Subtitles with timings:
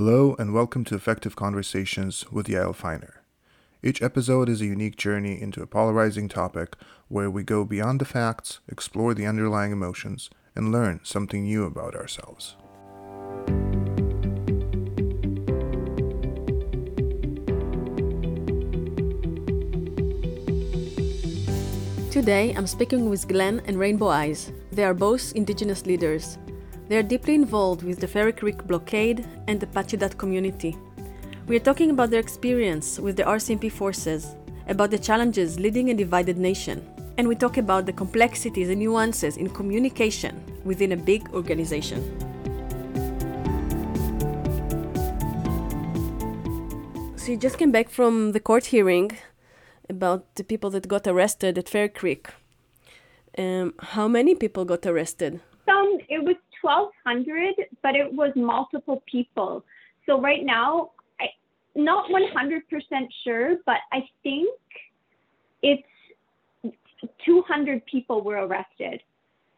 [0.00, 3.24] Hello, and welcome to Effective Conversations with Yael Feiner.
[3.82, 6.76] Each episode is a unique journey into a polarizing topic
[7.08, 11.96] where we go beyond the facts, explore the underlying emotions, and learn something new about
[11.96, 12.54] ourselves.
[22.12, 24.52] Today, I'm speaking with Glenn and Rainbow Eyes.
[24.70, 26.38] They are both Indigenous leaders.
[26.88, 30.74] They are deeply involved with the Fairy Creek blockade and the Pacheedaht community.
[31.46, 34.34] We are talking about their experience with the RCMP forces,
[34.68, 36.82] about the challenges leading a divided nation,
[37.18, 42.00] and we talk about the complexities and nuances in communication within a big organization.
[47.16, 49.10] So you just came back from the court hearing
[49.90, 52.28] about the people that got arrested at Fairy Creek.
[53.36, 55.42] Um, how many people got arrested?
[55.66, 59.64] Some it was 1,200, but it was multiple people.
[60.06, 60.90] So right now,
[61.20, 61.26] I
[61.74, 62.62] not 100%
[63.24, 64.50] sure, but I think
[65.62, 65.82] it's
[67.24, 69.02] 200 people were arrested.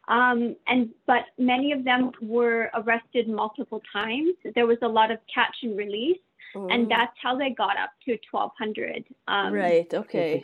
[0.07, 4.33] Um, and but many of them were arrested multiple times.
[4.55, 6.19] There was a lot of catch and release,
[6.53, 9.05] and that's how they got up to 1,200.
[9.27, 9.93] Um, right.
[9.93, 10.43] Okay.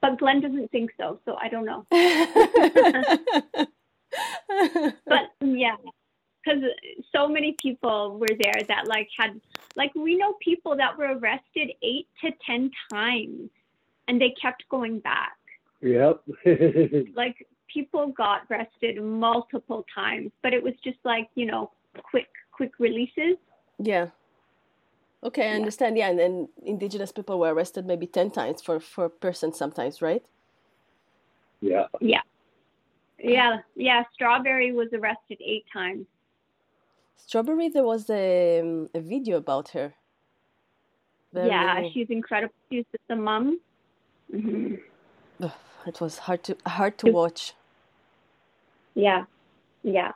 [0.00, 1.86] But Glenn doesn't think so, so I don't know.
[5.06, 5.76] but yeah,
[6.44, 6.62] because
[7.14, 9.40] so many people were there that like had
[9.76, 13.50] like we know people that were arrested eight to ten times,
[14.06, 15.36] and they kept going back.
[15.80, 16.22] Yep.
[17.14, 21.70] like people got arrested multiple times, but it was just like you know
[22.02, 23.36] quick quick releases.
[23.78, 24.08] Yeah.
[25.22, 25.56] Okay, I yeah.
[25.56, 25.98] understand.
[25.98, 30.00] Yeah, and then indigenous people were arrested maybe ten times for for a person sometimes,
[30.00, 30.24] right?
[31.60, 31.86] Yeah.
[32.00, 32.22] Yeah.
[33.18, 34.04] Yeah, yeah.
[34.14, 36.06] Strawberry was arrested eight times.
[37.16, 39.92] Strawberry, there was a, um, a video about her.
[41.32, 41.48] Very...
[41.48, 42.54] Yeah, she's incredible.
[42.70, 43.60] She's the mom.
[44.32, 45.46] Mm-hmm.
[45.86, 47.54] it was hard to hard to watch.
[48.94, 49.24] Yeah,
[49.82, 50.12] yeah,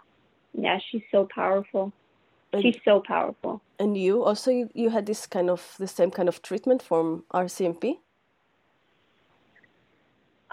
[0.54, 0.78] yeah.
[0.90, 1.92] She's so powerful.
[2.52, 3.62] And, she's so powerful.
[3.78, 7.24] And you also you, you had this kind of the same kind of treatment from
[7.32, 7.98] RCMP.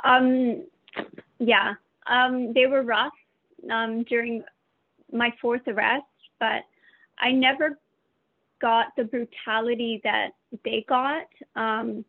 [0.03, 0.63] Um,
[1.39, 1.75] yeah,
[2.09, 3.13] um, they were rough
[3.71, 4.43] um, during
[5.11, 6.05] my fourth arrest,
[6.39, 6.63] but
[7.19, 7.79] I never
[8.61, 10.31] got the brutality that
[10.65, 11.27] they got.
[11.55, 12.03] Um,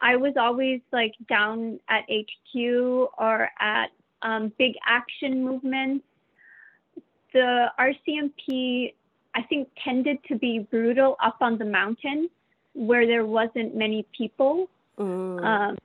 [0.00, 3.88] I was always like down at HQ or at
[4.22, 6.04] um, big action movements.
[7.32, 8.94] The RCMP,
[9.34, 12.28] I think, tended to be brutal up on the mountain
[12.74, 14.68] where there wasn't many people.
[14.98, 15.44] Mm.
[15.44, 15.78] Um,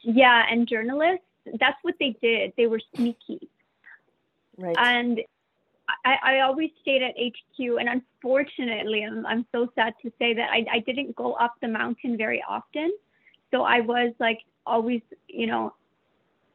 [0.00, 1.23] yeah, and journalists
[1.58, 2.52] that's what they did.
[2.56, 3.48] They were sneaky.
[4.56, 4.76] Right.
[4.78, 5.20] And
[6.04, 10.50] I, I always stayed at HQ, and unfortunately, I'm, I'm so sad to say that
[10.50, 12.92] I, I didn't go up the mountain very often.
[13.50, 15.74] So I was like always, you know,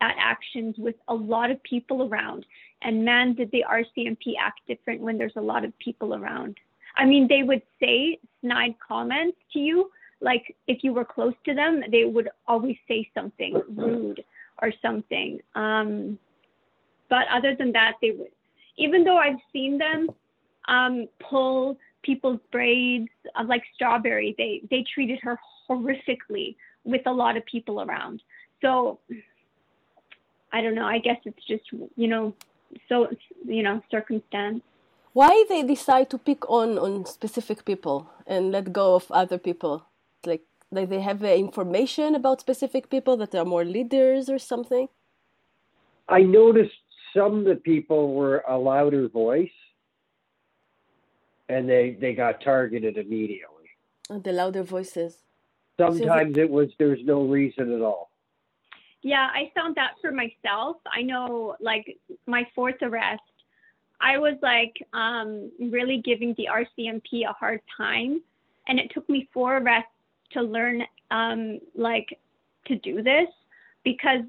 [0.01, 2.45] at actions with a lot of people around.
[2.81, 6.57] And man, did the RCMP act different when there's a lot of people around.
[6.95, 9.91] I mean, they would say snide comments to you,
[10.21, 14.23] like if you were close to them, they would always say something rude
[14.61, 15.39] or something.
[15.55, 16.19] Um,
[17.09, 18.31] but other than that, they would,
[18.77, 20.09] even though I've seen them
[20.67, 23.09] um, pull people's braids
[23.45, 25.37] like strawberry, they they treated her
[25.69, 28.21] horrifically with a lot of people around.
[28.61, 28.99] So
[30.51, 30.85] I don't know.
[30.85, 31.63] I guess it's just
[31.95, 32.33] you know
[32.87, 33.07] so
[33.45, 34.61] you know circumstance.
[35.13, 39.88] Why they decide to pick on on specific people and let go of other people?
[40.71, 44.87] Like like they have uh, information about specific people that are more leaders or something?
[46.07, 46.71] I noticed
[47.15, 49.49] some of the people were a louder voice
[51.47, 53.69] and they, they got targeted immediately.
[54.11, 55.23] Oh, the louder voices.
[55.79, 58.11] Sometimes so it was there's no reason at all.
[59.01, 60.77] Yeah, I found that for myself.
[60.93, 61.97] I know like
[62.27, 63.21] my fourth arrest,
[64.01, 68.21] I was like um, really giving the RCMP a hard time.
[68.67, 69.89] And it took me four arrests
[70.31, 72.19] to learn um, like
[72.67, 73.27] to do this
[73.83, 74.21] because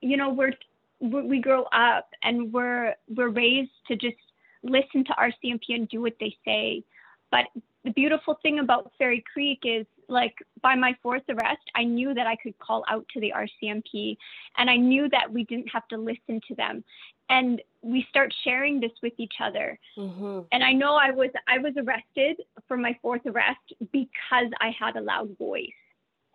[0.00, 0.52] you know we're
[1.00, 4.16] we grow up and we're we're raised to just
[4.62, 6.82] listen to RCMP and do what they say.
[7.30, 7.46] But
[7.84, 12.26] the beautiful thing about Fairy Creek is like by my fourth arrest, I knew that
[12.26, 14.16] I could call out to the RCMP
[14.56, 16.84] and I knew that we didn't have to listen to them.
[17.30, 19.78] And we start sharing this with each other.
[19.96, 20.40] Mm-hmm.
[20.52, 24.96] And I know I was I was arrested for my fourth arrest because I had
[24.96, 25.68] a loud voice.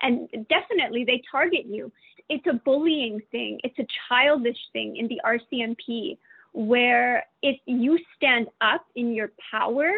[0.01, 1.91] And definitely they target you.
[2.29, 3.59] It's a bullying thing.
[3.63, 6.17] It's a childish thing in the RCMP
[6.53, 9.91] where if you stand up in your power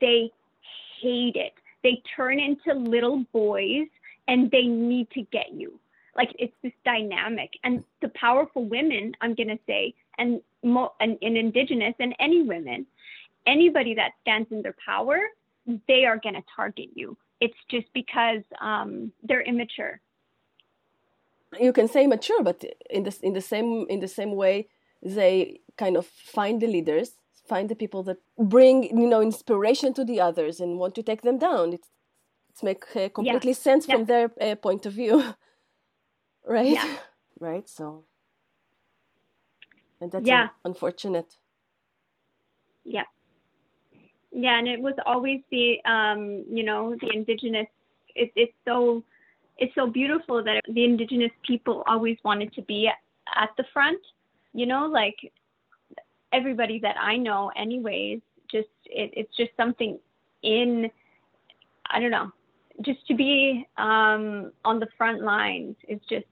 [0.00, 0.30] they
[1.00, 1.52] hate it.
[1.82, 3.88] They turn into little boys
[4.28, 5.79] and they need to get you.
[6.16, 7.50] Like it's this dynamic.
[7.64, 12.42] And the powerful women, I'm going to say, and, mo- and, and indigenous and any
[12.42, 12.86] women,
[13.46, 15.18] anybody that stands in their power,
[15.88, 17.16] they are going to target you.
[17.40, 20.00] It's just because um, they're immature.
[21.58, 24.68] You can say mature, but in the in the same in the same way,
[25.02, 27.10] they kind of find the leaders
[27.50, 31.22] find the people that bring you know inspiration to the others and want to take
[31.22, 31.90] them down it's
[32.50, 33.66] it's make uh, completely yeah.
[33.68, 33.94] sense yeah.
[33.94, 35.16] from their uh, point of view
[36.46, 36.96] right yeah.
[37.40, 38.04] right so
[40.00, 40.48] and that's yeah.
[40.64, 41.34] unfortunate
[42.84, 43.04] yeah
[44.32, 47.66] yeah and it was always the um you know the indigenous
[48.14, 49.02] it, it's so
[49.58, 52.88] it's so beautiful that the indigenous people always wanted to be
[53.36, 54.00] at the front
[54.52, 55.16] you know like
[56.32, 58.20] everybody that I know, anyways.
[58.50, 59.98] Just it, it's just something
[60.42, 60.90] in
[61.88, 62.32] I don't know.
[62.80, 66.26] Just to be um, on the front lines is just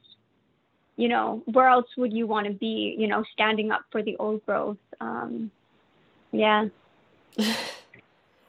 [0.97, 2.97] you know where else would you want to be?
[2.99, 4.79] You know, standing up for the old growth.
[5.01, 5.51] Um,
[6.33, 6.69] yeah.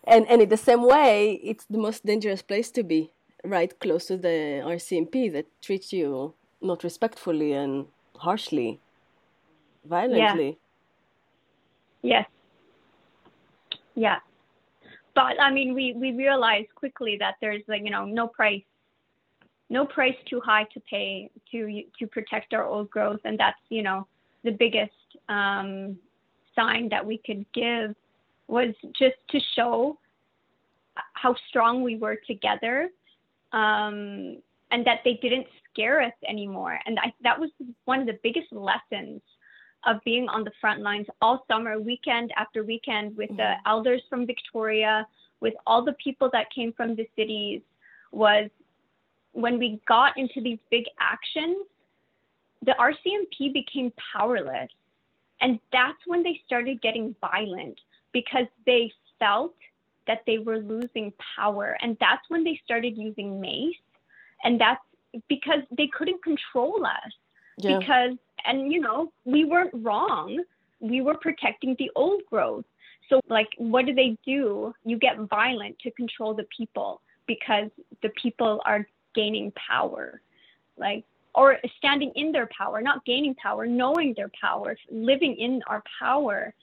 [0.04, 3.12] and and in the same way, it's the most dangerous place to be,
[3.44, 7.86] right close to the RCMP that treats you not respectfully and
[8.18, 8.80] harshly,
[9.86, 10.58] violently.
[12.02, 12.20] Yeah.
[12.20, 12.26] Yes.
[13.96, 14.20] Yeah.
[15.16, 18.64] But I mean, we, we realized quickly that there's like, you know, no price,
[19.70, 23.20] no price too high to pay to, to protect our old growth.
[23.26, 24.08] And that's, you know,
[24.44, 24.92] the biggest
[25.28, 25.98] um,
[26.56, 27.96] sign that we could give
[28.48, 29.98] was just to show
[31.14, 32.90] how strong we were together
[33.54, 34.38] um,
[34.72, 36.80] and that they didn't scare us anymore.
[36.86, 37.50] And I, that was
[37.86, 39.22] one of the biggest lessons
[39.86, 43.68] of being on the front lines all summer, weekend after weekend, with the mm-hmm.
[43.68, 45.08] elders from Victoria,
[45.40, 47.62] with all the people that came from the cities,
[48.12, 48.50] was
[49.32, 51.58] when we got into these big actions,
[52.66, 54.70] the RCMP became powerless.
[55.42, 57.80] And that's when they started getting violent
[58.12, 59.56] because they felt
[60.08, 61.78] that they were losing power.
[61.82, 63.76] And that's when they started using mace.
[64.44, 64.82] And that's
[65.28, 67.12] because they couldn't control us.
[67.58, 67.78] Yeah.
[67.78, 70.44] Because and you know we weren't wrong.
[70.80, 72.66] We were protecting the old growth.
[73.10, 74.74] So like what do they do?
[74.86, 77.70] You get violent to control the people because
[78.02, 80.22] the people are gaining power.
[80.78, 81.04] Like
[81.36, 86.54] or standing in their power not gaining power knowing their power living in our power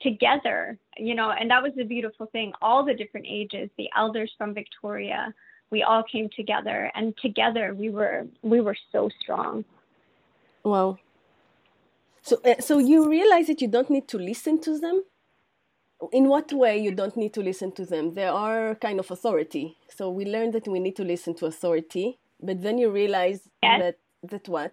[0.00, 1.30] together you know.
[1.32, 2.52] And that was the beautiful thing.
[2.62, 5.34] All the different ages the elders from victoria
[5.70, 6.90] we all came together.
[6.94, 9.64] And together we were we were so strong.
[10.62, 10.98] Wow
[12.24, 15.04] so, uh, so you realize that you don't need to listen to them.
[16.12, 18.14] In what way you don't need to listen to them?
[18.14, 19.76] They are kind of authority.
[19.94, 23.80] So we learned that we need to listen to authority, but then you realize yes.
[23.80, 23.98] that
[24.30, 24.72] that what?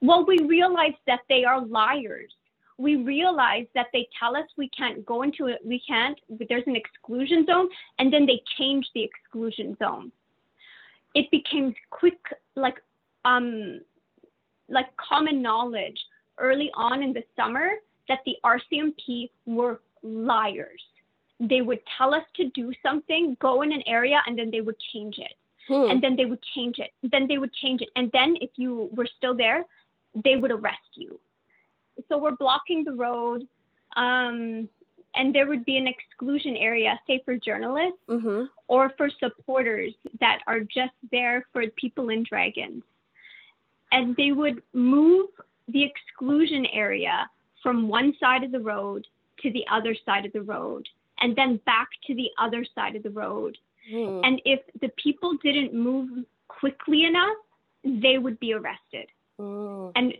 [0.00, 2.32] Well, we realize that they are liars.
[2.78, 5.58] We realize that they tell us we can't go into it.
[5.64, 6.18] We can't.
[6.48, 7.68] There's an exclusion zone,
[7.98, 10.10] and then they change the exclusion zone.
[11.14, 12.18] It became quick,
[12.56, 12.80] like
[13.24, 13.80] um,
[14.72, 15.98] like common knowledge
[16.38, 17.70] early on in the summer
[18.08, 20.82] that the RCMP were liars.
[21.38, 24.76] They would tell us to do something, go in an area, and then they would
[24.92, 25.34] change it.
[25.68, 25.90] Hmm.
[25.90, 26.90] And then they would change it.
[27.02, 27.88] Then they would change it.
[27.94, 29.64] And then if you were still there,
[30.24, 31.20] they would arrest you.
[32.08, 33.46] So we're blocking the road.
[33.96, 34.68] Um,
[35.14, 38.44] and there would be an exclusion area, say for journalists mm-hmm.
[38.66, 42.82] or for supporters that are just there for people in dragons
[43.92, 45.28] and they would move
[45.68, 47.30] the exclusion area
[47.62, 49.06] from one side of the road
[49.40, 50.86] to the other side of the road
[51.20, 53.56] and then back to the other side of the road.
[53.92, 54.20] Mm.
[54.24, 57.36] And if the people didn't move quickly enough,
[57.84, 59.06] they would be arrested.
[59.40, 59.92] Mm.
[59.94, 60.14] And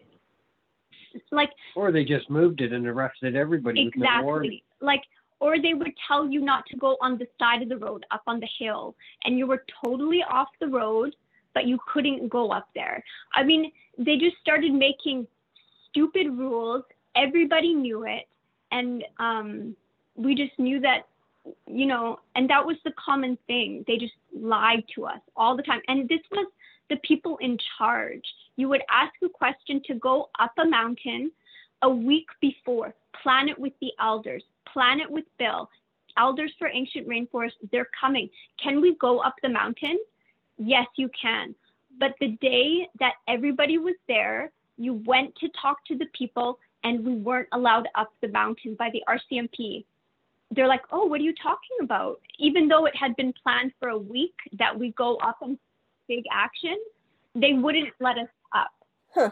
[1.30, 5.02] like or they just moved it and arrested everybody exactly no like
[5.40, 8.22] or they would tell you not to go on the side of the road up
[8.26, 11.14] on the hill and you were totally off the road
[11.54, 13.02] but you couldn't go up there.
[13.35, 15.26] I mean, they just started making
[15.88, 16.85] stupid rules.
[17.16, 18.26] Everybody knew it.
[18.71, 19.76] And um,
[20.16, 21.06] we just knew that,
[21.66, 23.85] you know, and that was the common thing.
[23.87, 25.80] They just lied to us all the time.
[25.88, 26.47] And this was
[26.88, 28.25] the people in charge.
[28.56, 31.30] You would ask a question to go up a mountain
[31.82, 34.42] a week before, plan it with the elders,
[34.73, 35.68] plan it with Bill.
[36.18, 38.28] Elders for Ancient Rainforest, they're coming.
[38.62, 39.99] Can we go up the mountain?
[40.59, 41.54] Yes, you can.
[41.99, 47.04] But the day that everybody was there, you went to talk to the people and
[47.04, 49.85] we weren't allowed up the mountain by the RCMP.
[50.54, 53.88] they're like, "Oh, what are you talking about?" Even though it had been planned for
[53.88, 55.59] a week that we go up and
[56.09, 56.76] big action,
[57.35, 58.73] they wouldn't let us up.
[59.14, 59.30] Huh.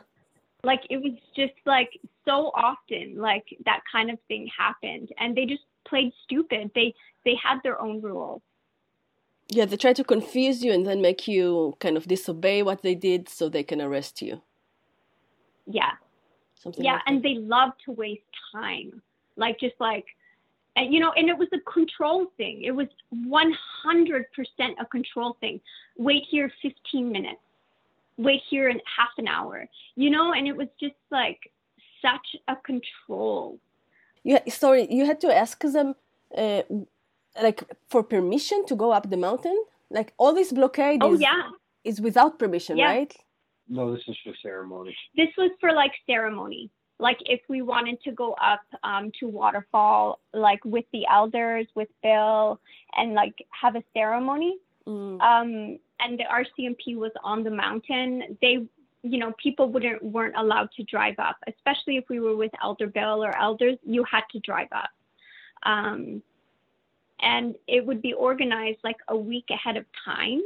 [0.65, 1.91] Like it was just like
[2.25, 6.71] so often like that kind of thing happened and they just played stupid.
[6.75, 8.43] They they had their own rules.
[9.51, 12.95] Yeah, they try to confuse you and then make you kind of disobey what they
[12.95, 14.41] did so they can arrest you.
[15.67, 15.93] Yeah.
[16.55, 17.23] Something yeah, like and that.
[17.23, 19.03] they love to waste time.
[19.37, 20.07] Like just like
[20.77, 22.63] and you know, and it was a control thing.
[22.63, 24.25] It was 100%
[24.79, 25.61] a control thing.
[25.99, 27.41] Wait here 15 minutes.
[28.19, 29.67] Wait here in half an hour.
[29.97, 31.51] You know, and it was just like
[32.01, 33.59] such a control.
[34.23, 35.95] You sorry, you had to ask them
[36.37, 36.63] uh,
[37.43, 39.59] like for permission to go up the mountain.
[39.91, 41.43] Like all this blockade Oh is, yeah.
[41.85, 42.87] is without permission, Yeah.
[42.87, 43.15] right?
[43.69, 44.97] No, this is for ceremony.
[45.17, 46.71] This was for like ceremony.
[46.99, 51.89] Like if we wanted to go up um, to waterfall, like with the elders, with
[52.03, 52.61] Bill,
[52.97, 54.59] and like have a ceremony.
[54.87, 55.21] Mm.
[55.21, 58.67] um, and the RCMP was on the mountain, they,
[59.03, 62.87] you know, people wouldn't weren't allowed to drive up, especially if we were with Elder
[62.87, 63.77] Bill or elders.
[63.85, 64.89] You had to drive up,
[65.65, 66.23] um,
[67.23, 70.41] and it would be organized like a week ahead of time.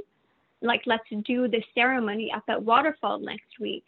[0.61, 3.85] Like, let's do the ceremony up at Waterfall next week,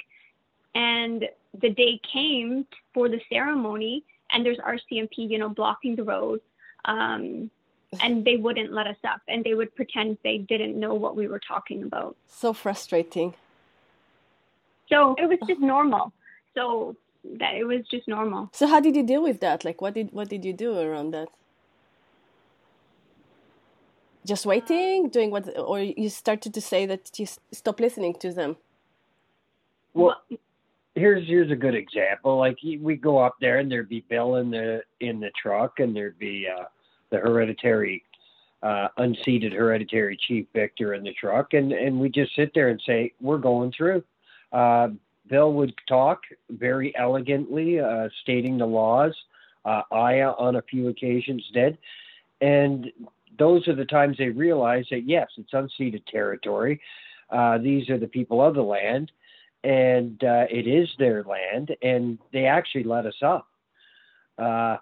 [0.74, 1.24] and
[1.60, 6.40] the day came for the ceremony, and there's RCMP, you know, blocking the road.
[6.84, 7.50] Um,
[8.02, 11.28] and they wouldn't let us up and they would pretend they didn't know what we
[11.28, 13.34] were talking about So frustrating.
[14.88, 16.12] so it was just normal
[16.54, 16.94] so
[17.38, 19.64] that it was just normal So how did you deal with that?
[19.64, 21.28] Like what did what did you do around that?
[24.26, 28.56] Just waiting, doing what, or you started to say that you stop listening to them.
[29.94, 30.16] Well,
[30.96, 32.36] here's here's a good example.
[32.36, 35.94] Like we go up there, and there'd be Bill in the in the truck, and
[35.94, 36.64] there'd be uh,
[37.10, 38.02] the hereditary,
[38.62, 42.82] uh, unseated hereditary chief Victor in the truck, and and we just sit there and
[42.84, 44.02] say we're going through.
[44.52, 44.88] Uh,
[45.28, 49.14] Bill would talk very elegantly, uh, stating the laws.
[49.64, 51.76] Uh, Aya, on a few occasions, did,
[52.40, 52.92] and
[53.38, 56.80] those are the times they realize that yes, it's unceded territory.
[57.30, 59.10] Uh, these are the people of the land
[59.66, 63.48] and uh, it is their land, and they actually let us up.
[64.38, 64.76] Uh,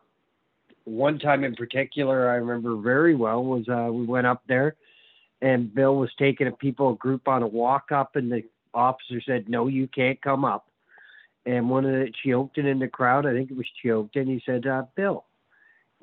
[0.85, 4.77] one time in particular, I remember very well was uh, we went up there,
[5.41, 8.45] and Bill was taking a people group on a walk up, and the
[8.75, 10.67] officer said, "No, you can't come up."
[11.47, 14.67] And one of the Chioktun in the crowd, I think it was Chioktun, he said,
[14.67, 15.25] uh, "Bill,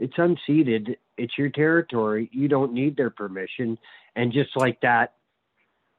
[0.02, 0.96] it's unceded.
[1.18, 2.30] It's your territory.
[2.34, 3.78] You don't need their permission."
[4.16, 5.14] And just like that,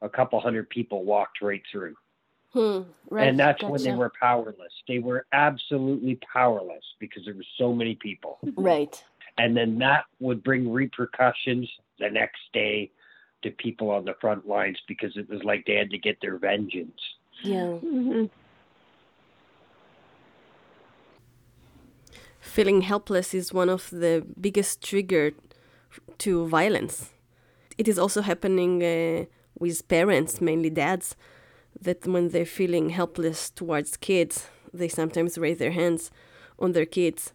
[0.03, 1.95] a couple hundred people walked right through
[2.53, 3.29] Hmm, right.
[3.29, 4.73] and that's when they were powerless.
[4.87, 8.39] They were absolutely powerless because there were so many people.
[8.57, 9.03] Right.
[9.39, 11.67] And then that would bring repercussions
[11.99, 12.91] the next day
[13.43, 16.37] to people on the front lines because it was like they had to get their
[16.37, 17.01] vengeance.
[17.43, 17.69] Yeah.
[17.77, 18.27] hmm
[22.43, 25.31] Feeling helpless is one of the biggest trigger
[26.19, 27.11] to violence.
[27.79, 29.27] It is also happening uh,
[29.59, 31.15] with parents, mainly dads,
[31.81, 36.11] that when they're feeling helpless towards kids, they sometimes raise their hands
[36.59, 37.33] on their kids.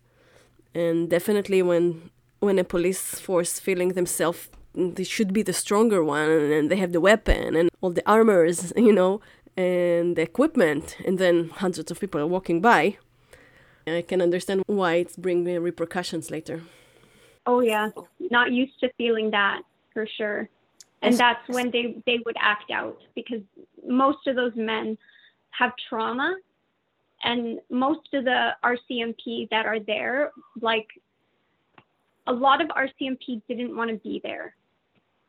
[0.76, 6.30] And definitely when when a police force feeling themselves they should be the stronger one
[6.30, 9.22] and they have the weapon and all the armors, you know,
[9.56, 12.98] and the equipment, and then hundreds of people are walking by.
[13.88, 16.62] I can understand why it's bringing repercussions later.
[17.46, 17.90] oh yeah.
[18.20, 19.62] Not used to feeling that
[19.94, 20.50] for sure.
[21.02, 23.42] And that's when they they would act out because
[23.88, 24.98] most of those men
[25.52, 26.36] have trauma
[27.24, 30.88] and most of the RCMP that are there like
[32.28, 34.56] a lot of RCMP didn't want to be there.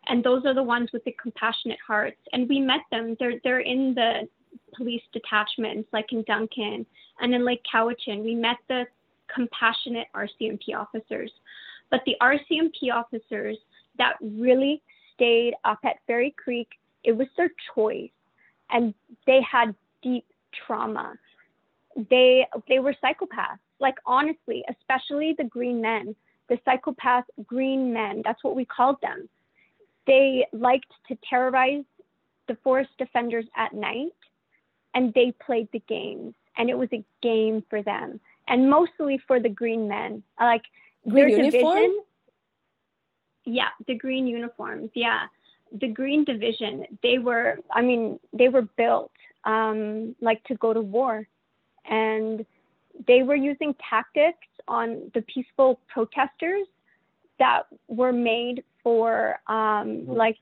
[0.09, 2.21] And those are the ones with the compassionate hearts.
[2.33, 3.17] And we met them.
[3.19, 4.29] They're they're in the
[4.75, 6.87] police detachments like in Duncan
[7.21, 8.87] and in Lake Cowichan we met the
[9.35, 11.31] compassionate RCMP officers
[11.91, 13.57] but the RCMP officers
[13.99, 14.83] that really
[15.15, 16.69] stayed up at Fairy Creek,
[17.05, 18.11] it was their choice,
[18.71, 18.95] and
[19.27, 20.25] they had deep
[20.67, 21.15] trauma.
[22.11, 23.59] They they were psychopaths.
[23.81, 26.15] Like honestly, especially the green men,
[26.49, 28.23] the psychopath green men.
[28.25, 29.29] That's what we called them.
[30.07, 31.85] They liked to terrorize
[32.49, 34.15] the forest defenders at night,
[34.95, 39.41] and they played the games, and it was a game for them, and mostly for
[39.41, 40.23] the green men.
[40.41, 40.63] Like
[41.09, 41.75] Green their uniform?
[41.75, 42.05] division
[43.49, 45.23] yeah the green uniforms yeah
[45.81, 49.11] the green division they were i mean they were built
[49.45, 51.27] um like to go to war
[51.89, 52.45] and
[53.07, 56.67] they were using tactics on the peaceful protesters
[57.39, 60.37] that were made for um, like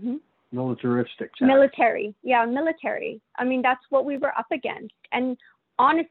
[0.00, 0.16] hmm?
[0.52, 1.30] Militaristic.
[1.40, 3.20] Military, yeah, military.
[3.36, 4.94] I mean, that's what we were up against.
[5.12, 5.36] And
[5.78, 6.10] honest,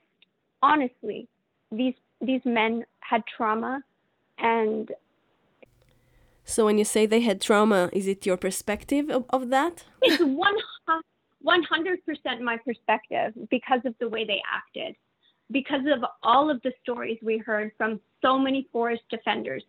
[0.62, 1.28] honestly,
[1.72, 3.82] these these men had trauma,
[4.40, 4.92] and
[6.44, 9.84] so when you say they had trauma, is it your perspective of, of that?
[10.02, 10.56] It's one
[11.42, 14.96] one hundred percent my perspective because of the way they acted,
[15.52, 19.64] because of all of the stories we heard from so many forest defenders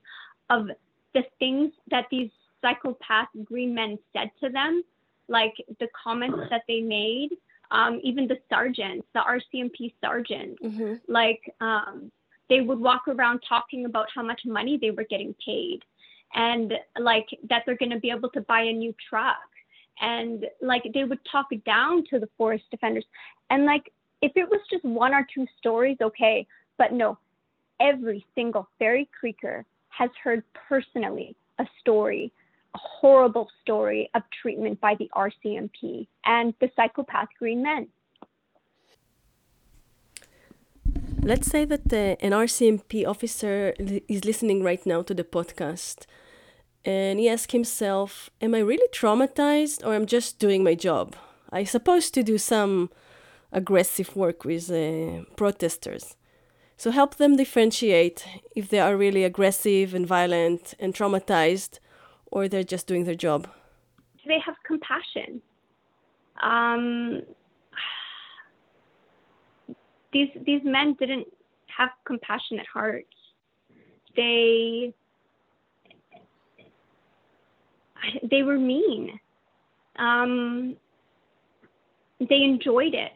[0.50, 0.68] of
[1.14, 4.82] the things that these psychopath green men said to them,
[5.28, 7.30] like the comments that they made,
[7.70, 10.94] um, even the sergeants, the RCMP sergeants, mm-hmm.
[11.06, 12.10] like um,
[12.48, 15.80] they would walk around talking about how much money they were getting paid
[16.34, 19.36] and like that they're going to be able to buy a new truck
[20.00, 23.04] and like they would talk down to the forest defenders
[23.50, 26.46] and like if it was just one or two stories okay
[26.76, 27.18] but no
[27.80, 32.32] every single fairy creeker has heard personally a story
[32.74, 37.88] horrible story of treatment by the RCMP and the psychopath green men
[41.22, 46.06] Let's say that uh, an RCMP officer is listening right now to the podcast
[46.84, 51.16] and he asks himself, Am I really traumatized or am I just doing my job?
[51.50, 52.88] I'm supposed to do some
[53.52, 56.16] aggressive work with uh, protesters.
[56.76, 61.78] So help them differentiate if they are really aggressive and violent and traumatized
[62.30, 63.48] or they're just doing their job.
[64.22, 65.40] Do they have compassion.
[66.42, 67.22] Um,
[70.12, 71.26] these these men didn't
[71.66, 73.06] have compassionate hearts.
[74.16, 74.94] They
[78.30, 79.18] they were mean.
[79.96, 80.76] Um,
[82.20, 83.12] they enjoyed it.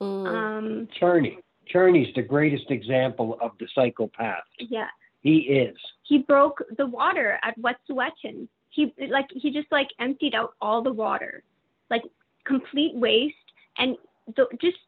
[0.00, 0.26] Mm.
[0.26, 1.38] Um, Charney.
[1.66, 4.44] Charney's the greatest example of the psychopath.
[4.58, 4.86] Yeah.
[5.22, 5.76] He is.
[6.08, 8.48] He broke the water at Wet'suwet'en.
[8.70, 11.42] He like he just like emptied out all the water,
[11.90, 12.02] like
[12.44, 13.34] complete waste,
[13.78, 13.96] and
[14.36, 14.82] the, just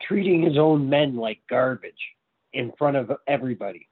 [0.00, 2.02] treating his own men like garbage
[2.52, 3.88] in front of everybody.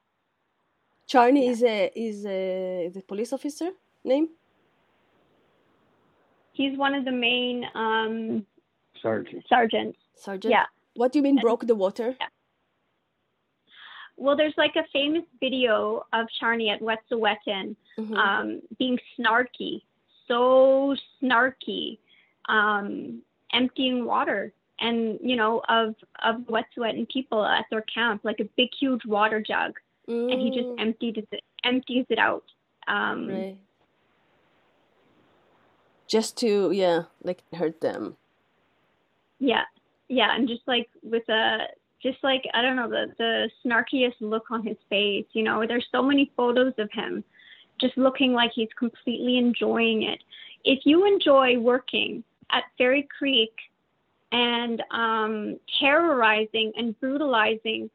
[1.07, 1.53] Charney yeah.
[1.53, 3.71] is a is a the police officer
[4.05, 4.29] name
[6.59, 8.45] he's one of the main um,
[9.01, 9.47] sergeants.
[9.49, 9.99] Sergeants.
[10.17, 10.53] Sergeant.
[10.53, 10.67] Yeah.
[10.95, 12.17] What do you mean broke the water?
[12.21, 12.27] Yeah.
[14.19, 18.15] Well, there's like a famous video of Charney at Wet'suwet'en mm-hmm.
[18.15, 19.83] um, being snarky,
[20.27, 21.99] so snarky,
[22.49, 28.49] um, emptying water, and you know of of Wet'suwet'en people at their camp, like a
[28.57, 29.79] big huge water jug,
[30.09, 30.33] mm.
[30.33, 30.81] and he just mm.
[30.81, 32.45] emptied it empties it out.
[32.89, 33.57] Um, right
[36.09, 38.17] just to yeah like hurt them
[39.39, 39.65] yeah
[40.09, 41.59] yeah and just like with a
[42.03, 45.87] just like i don't know the the snarkiest look on his face you know there's
[45.93, 47.23] so many photos of him
[47.81, 50.23] just looking like he's completely enjoying it
[50.65, 53.53] if you enjoy working at fairy creek
[54.31, 57.89] and um, terrorizing and brutalizing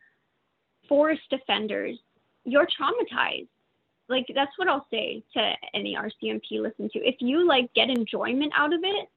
[0.87, 1.97] forest defenders
[2.45, 3.47] you're traumatized
[4.09, 6.99] like that's what I'll say to any RCMP listen to.
[6.99, 9.09] If you like get enjoyment out of it,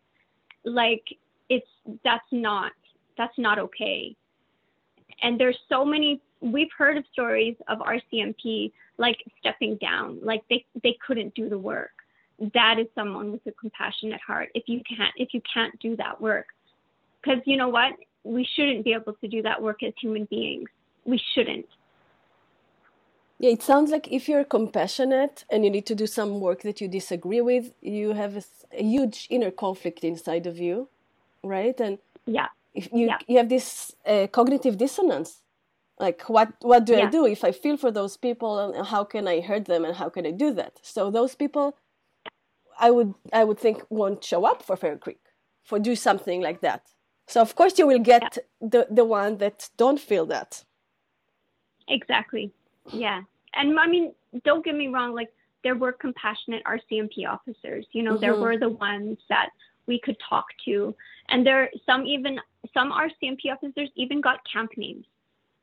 [0.64, 1.02] like
[1.48, 1.66] it's
[2.04, 2.72] that's not
[3.18, 4.16] that's not okay.
[5.22, 10.64] And there's so many we've heard of stories of RCMP like stepping down, like they
[10.82, 11.92] they couldn't do the work.
[12.54, 14.50] That is someone with a compassionate heart.
[14.54, 16.48] If you can't if you can't do that work,
[17.22, 20.68] because you know what, we shouldn't be able to do that work as human beings.
[21.04, 21.66] We shouldn't.
[23.38, 26.80] Yeah, it sounds like if you're compassionate and you need to do some work that
[26.80, 30.88] you disagree with, you have a, a huge inner conflict inside of you,
[31.44, 31.78] right?
[31.78, 33.18] And yeah, if you yeah.
[33.26, 35.42] you have this uh, cognitive dissonance,
[35.98, 37.06] like what what do yeah.
[37.06, 39.96] I do if I feel for those people and how can I hurt them and
[39.96, 40.78] how can I do that?
[40.82, 41.76] So those people,
[42.78, 45.20] I would I would think won't show up for Fairy Creek
[45.64, 46.82] for do something like that.
[47.26, 48.68] So of course you will get yeah.
[48.68, 50.64] the the one that don't feel that.
[51.88, 52.52] Exactly.
[52.92, 53.22] Yeah.
[53.54, 54.12] And I mean,
[54.44, 55.32] don't get me wrong, like
[55.64, 58.20] there were compassionate RCMP officers, you know, mm-hmm.
[58.20, 59.50] there were the ones that
[59.86, 60.94] we could talk to.
[61.28, 62.38] And there some even
[62.74, 65.06] some RCMP officers even got camp names.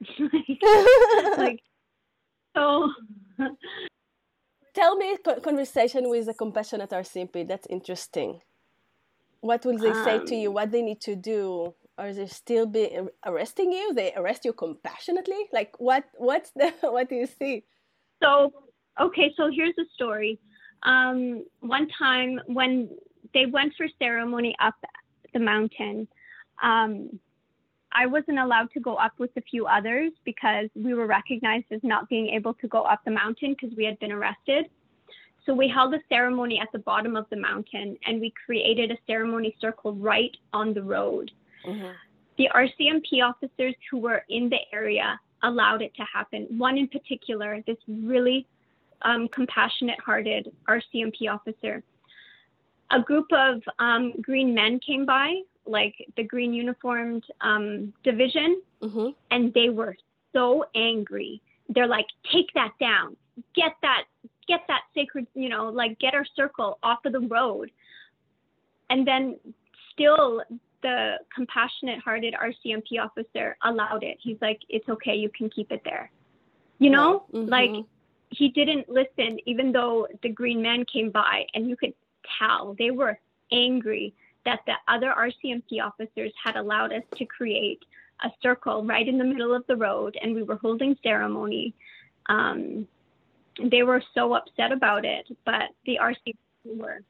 [1.38, 1.62] like,
[2.56, 2.90] so
[4.74, 7.48] tell me conversation with a compassionate RCMP.
[7.48, 8.42] That's interesting.
[9.42, 10.50] What will they um, say to you?
[10.50, 11.74] Um, what they need to do?
[11.98, 12.90] Are they still be
[13.24, 17.64] arresting you they arrest you compassionately like what what's the what do you see
[18.22, 18.52] so
[19.00, 20.40] okay so here's a story
[20.84, 22.90] um, one time when
[23.34, 24.76] they went for ceremony up
[25.34, 26.08] the mountain
[26.62, 27.20] um,
[27.94, 31.82] I wasn't allowed to go up with a few others because we were recognized as
[31.84, 34.66] not being able to go up the mountain because we had been arrested.
[35.46, 38.98] So we held a ceremony at the bottom of the mountain and we created a
[39.06, 41.32] ceremony circle right on the road.
[41.68, 41.92] Mm-hmm.
[42.38, 46.48] The RCMP officers who were in the area allowed it to happen.
[46.58, 48.48] One in particular, this really
[49.04, 51.84] um, compassionate hearted RCMP officer.
[52.92, 59.10] A group of um, green men came by, like the green uniformed um, division, mm-hmm.
[59.32, 59.96] and they were
[60.34, 61.42] so angry.
[61.70, 63.16] They're like, take that down,
[63.56, 64.04] get that,
[64.48, 67.72] get that sacred, you know, like get our circle off of the road.
[68.90, 69.38] And then
[69.92, 70.44] still
[70.82, 74.18] the compassionate hearted RCMP officer allowed it.
[74.22, 76.12] He's like, it's okay, you can keep it there.
[76.80, 77.50] You know, mm-hmm.
[77.50, 77.72] like
[78.30, 81.94] he didn't listen, even though the green men came by and you could
[82.40, 83.20] tell they were
[83.52, 84.14] angry
[84.46, 87.80] that the other RCMP officers had allowed us to create
[88.24, 91.74] a circle right in the middle of the road and we were holding ceremony.
[92.28, 92.88] Um,
[93.62, 97.02] they were so upset about it, but the RCMP were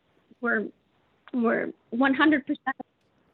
[0.42, 0.66] were
[1.34, 2.44] were 100%.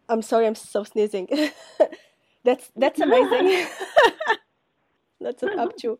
[0.07, 1.27] I'm sorry, I'm so sneezing.
[2.43, 3.67] that's that's amazing.
[5.19, 5.99] that's up to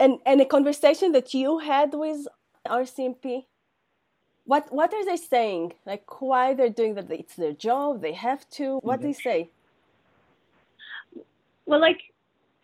[0.00, 2.26] and and a conversation that you had with
[2.66, 3.44] RCMP
[4.50, 5.74] what what are they saying?
[5.86, 7.08] Like why they're doing that?
[7.08, 8.78] It's their job they have to.
[8.78, 9.48] What do they say?
[11.66, 12.00] Well like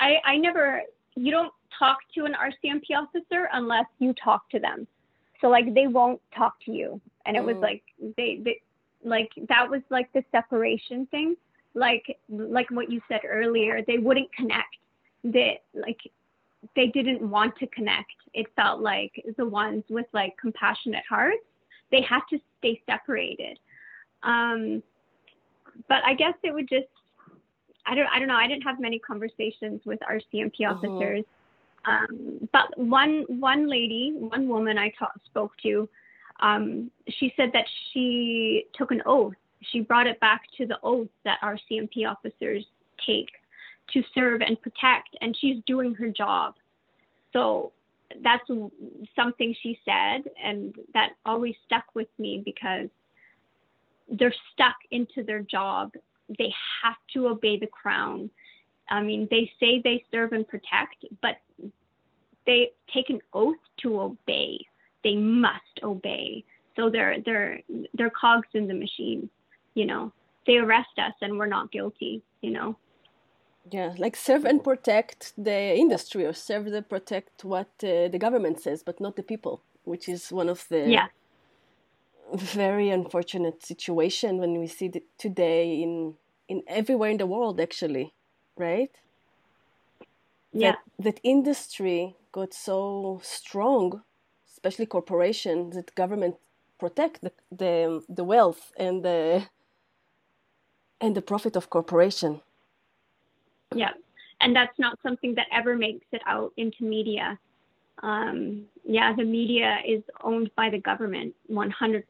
[0.01, 0.83] i i never
[1.15, 4.89] you don't talk to an rcmp officer unless you talk to them.
[5.41, 7.01] So like they won't talk to you.
[7.25, 7.51] And it mm.
[7.51, 7.85] was like
[8.17, 8.61] they, they
[9.05, 11.37] like that was like the separation thing.
[11.75, 14.77] Like like what you said earlier they wouldn't connect.
[15.23, 16.01] They like
[16.75, 18.17] they didn't want to connect.
[18.35, 21.47] It felt like the ones with like compassionate hearts
[21.91, 23.59] they have to stay separated.
[24.23, 24.83] Um,
[25.89, 26.87] but I guess it would just
[27.87, 28.37] I don't I don't know.
[28.37, 30.75] I didn't have many conversations with RCMP uh-huh.
[30.75, 31.25] officers.
[31.25, 31.33] Uh-huh.
[31.89, 35.89] Um, but one one lady, one woman I ta- spoke to,
[36.41, 39.35] um, she said that she took an oath.
[39.71, 42.65] She brought it back to the oath that RCMP officers
[43.07, 43.31] take
[43.93, 46.55] to serve and protect, and she's doing her job.
[47.33, 47.73] So
[48.23, 48.49] that's
[49.15, 52.89] something she said, and that always stuck with me because
[54.09, 55.93] they're stuck into their job.
[56.39, 58.31] They have to obey the crown.
[58.89, 61.37] I mean, they say they serve and protect, but
[62.47, 64.65] they take an oath to obey.
[65.03, 66.45] They must obey.
[66.77, 67.61] So they're they're
[67.95, 69.29] they're cogs in the machine.
[69.75, 70.13] You know,
[70.47, 72.23] they arrest us and we're not guilty.
[72.43, 72.77] You know
[73.71, 78.61] yeah like serve and protect the industry or serve and protect what uh, the government
[78.61, 81.07] says but not the people which is one of the yeah.
[82.35, 86.15] very unfortunate situation when we see today in
[86.49, 88.13] in everywhere in the world actually
[88.57, 88.91] right?
[90.53, 90.73] Yeah.
[90.73, 94.03] that, that industry got so strong
[94.51, 96.37] especially corporations that government
[96.79, 99.45] protect the, the the wealth and the
[101.01, 102.41] and the profit of corporation
[103.75, 103.91] yeah.
[104.41, 107.39] And that's not something that ever makes it out into media.
[108.03, 112.03] Um, yeah, the media is owned by the government 100%.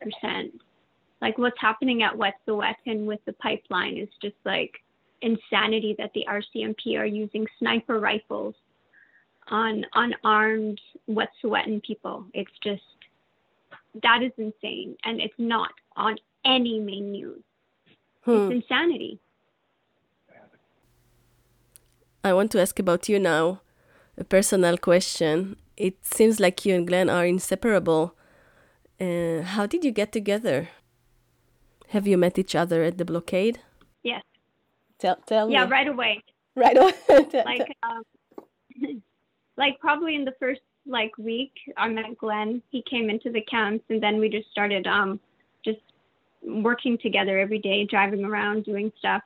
[1.22, 4.82] Like what's happening at Wet'suwet'en with the pipeline is just like
[5.22, 8.54] insanity that the RCMP are using sniper rifles
[9.48, 12.26] on unarmed Wet'suwet'en people.
[12.34, 12.82] It's just,
[14.02, 14.96] that is insane.
[15.04, 17.42] And it's not on any main news.
[18.24, 18.32] Hmm.
[18.32, 19.20] It's insanity.
[22.26, 23.60] I want to ask about you now,
[24.18, 25.54] a personal question.
[25.76, 28.16] It seems like you and Glenn are inseparable.
[29.00, 30.70] Uh, how did you get together?
[31.90, 33.60] Have you met each other at the blockade?
[34.02, 34.24] Yes.
[34.98, 35.52] Tell, tell me.
[35.52, 35.70] yeah, me.
[35.70, 36.22] right away.
[36.56, 36.94] Right away.
[37.44, 38.02] like, um,
[39.56, 42.60] like probably in the first like week, I met Glenn.
[42.70, 45.20] He came into the camps, and then we just started um,
[45.64, 45.82] just
[46.42, 49.22] working together every day, driving around, doing stuff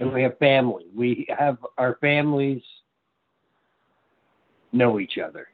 [0.00, 0.86] and we have family.
[0.94, 2.62] We have our families
[4.72, 5.48] know each other.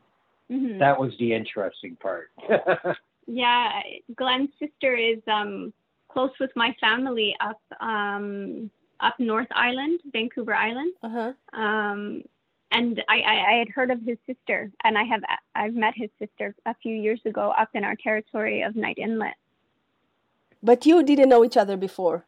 [0.50, 0.78] Mm-hmm.
[0.78, 2.30] That was the interesting part.
[3.26, 3.80] yeah,
[4.14, 5.72] Glenn's sister is um,
[6.08, 10.92] close with my family up um, up North Island, Vancouver Island.
[11.02, 11.32] Uh-huh.
[11.52, 12.22] Um,
[12.72, 15.22] and I, I, I had heard of his sister, and I have
[15.54, 19.34] I've met his sister a few years ago up in our territory of Knight Inlet.
[20.62, 22.26] But you didn't know each other before.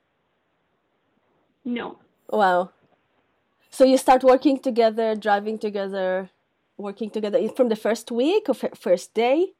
[1.64, 1.98] No.
[2.28, 2.70] Wow.
[3.70, 6.30] So you start working together, driving together,
[6.76, 9.52] working together from the first week or first day?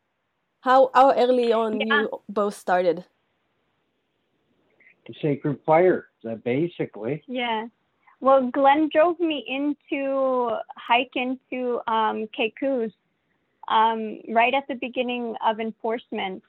[0.61, 2.01] How how early on yeah.
[2.03, 3.05] you both started?
[5.09, 6.07] the sacred fire,
[6.45, 7.23] basically.
[7.27, 7.67] Yeah.
[8.21, 12.93] Well, Glenn drove me into hike into um, Caycuse
[13.69, 16.43] um, right at the beginning of enforcement,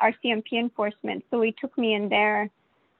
[0.00, 1.24] RCMP enforcement.
[1.30, 2.50] So he took me in there,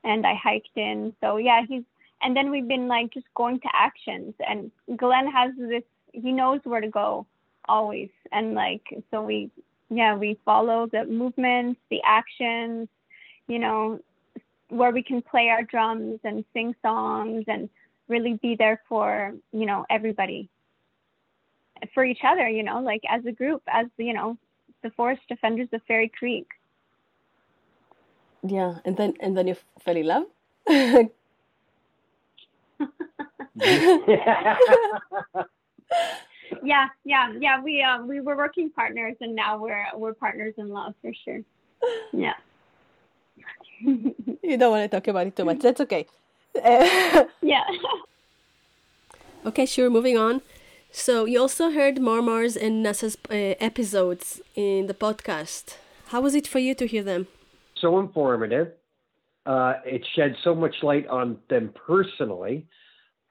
[0.05, 1.15] and I hiked in.
[1.21, 1.85] So yeah, he's
[2.23, 4.35] and then we've been like just going to actions.
[4.47, 5.83] And Glenn has this;
[6.13, 7.27] he knows where to go
[7.69, 9.51] always, and like so we
[9.91, 12.89] yeah we follow the movements, the actions,
[13.49, 14.01] you know,
[14.69, 17.69] where we can play our drums and sing songs and
[18.09, 20.49] really be there for you know everybody.
[21.95, 24.39] For each other you know like as a group as you know
[24.83, 26.47] the forest defenders of fairy creek.
[28.47, 28.79] Yeah.
[28.85, 30.27] And then and then you fell in love
[36.65, 40.69] yeah yeah yeah we um we were working partners and now we're we're partners in
[40.69, 41.41] love for sure
[42.13, 42.35] yeah
[43.81, 46.07] you don't want to talk about it too much that's okay
[47.41, 47.65] yeah.
[49.47, 49.91] okay, sure.
[49.91, 50.43] Moving on.
[50.91, 55.77] So you also heard Marmar's and Nas's uh, episodes in the podcast.
[56.09, 57.29] How was it for you to hear them?
[57.77, 58.73] So informative.
[59.45, 62.67] Uh, it shed so much light on them personally.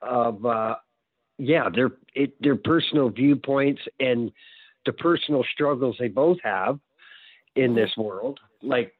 [0.02, 0.76] Of uh,
[1.38, 4.30] yeah, their it, their personal viewpoints and
[4.84, 6.78] the personal struggles they both have
[7.54, 7.76] in mm-hmm.
[7.76, 8.40] this world.
[8.62, 8.92] Like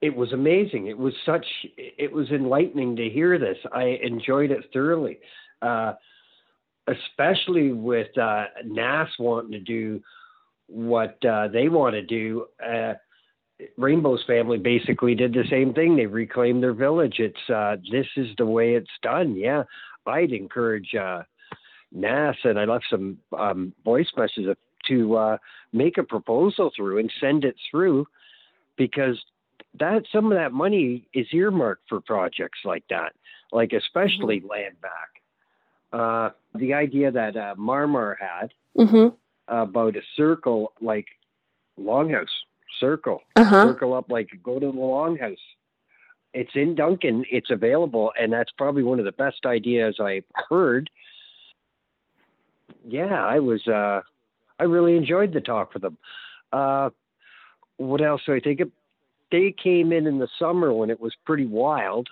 [0.00, 0.86] it was amazing.
[0.86, 3.56] It was such, it was enlightening to hear this.
[3.72, 5.18] I enjoyed it thoroughly,
[5.62, 5.94] uh,
[6.86, 10.02] especially with uh, NAS wanting to do
[10.66, 12.46] what uh, they want to do.
[13.78, 15.96] Rainbow's family basically did the same thing.
[15.96, 17.16] They reclaimed their village.
[17.18, 19.36] It's uh, this is the way it's done.
[19.36, 19.64] Yeah,
[20.06, 21.22] I'd encourage uh,
[21.92, 24.56] NAS, and I left some um, voice messages
[24.88, 25.36] to uh,
[25.72, 28.06] make a proposal through and send it through
[28.76, 29.18] because
[29.78, 33.12] that some of that money is earmarked for projects like that,
[33.52, 34.50] like especially mm-hmm.
[34.50, 35.10] land back.
[35.92, 39.14] Uh, the idea that uh, Marmar had mm-hmm.
[39.48, 41.06] about a circle, like
[41.80, 42.26] longhouse
[42.80, 43.68] circle, uh-huh.
[43.68, 45.36] circle up, like go to the longhouse.
[46.34, 47.24] It's in Duncan.
[47.30, 50.90] It's available, and that's probably one of the best ideas I've heard.
[52.86, 53.66] Yeah, I was.
[53.66, 54.02] Uh,
[54.58, 55.98] I really enjoyed the talk with them.
[56.52, 56.90] Uh,
[57.78, 58.60] what else do I think?
[59.30, 62.08] they came in in the summer when it was pretty wild.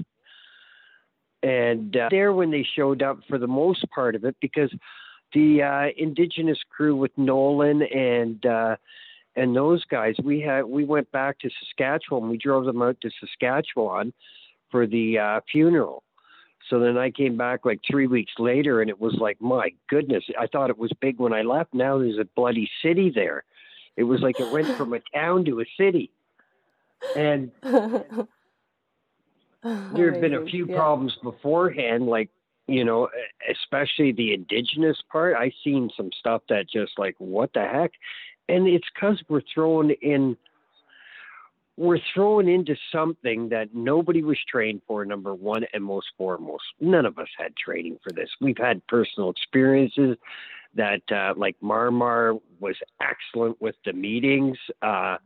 [1.43, 4.73] And uh, there, when they showed up for the most part of it, because
[5.33, 8.77] the uh, indigenous crew with Nolan and uh,
[9.37, 12.29] and those guys, we had we went back to Saskatchewan.
[12.29, 14.13] We drove them out to Saskatchewan
[14.71, 16.03] for the uh, funeral.
[16.71, 20.25] So then I came back like three weeks later, and it was like, my goodness!
[20.39, 21.75] I thought it was big when I left.
[21.75, 23.45] Now there's a bloody city there.
[23.97, 26.11] It was like it went from a town to a city
[27.17, 30.77] and there have been a few yeah.
[30.77, 32.31] problems beforehand, like
[32.67, 33.09] you know,
[33.51, 35.37] especially the indigenous part.
[35.37, 37.93] I seen some stuff that just like what the heck,
[38.49, 40.37] and it's because we're thrown in.
[41.77, 47.05] We're thrown into something that nobody was trained for, number one, and most foremost, none
[47.05, 48.29] of us had training for this.
[48.41, 50.17] We've had personal experiences
[50.77, 54.57] that, uh, like Marmar was excellent with the meetings.
[54.83, 55.17] Uh,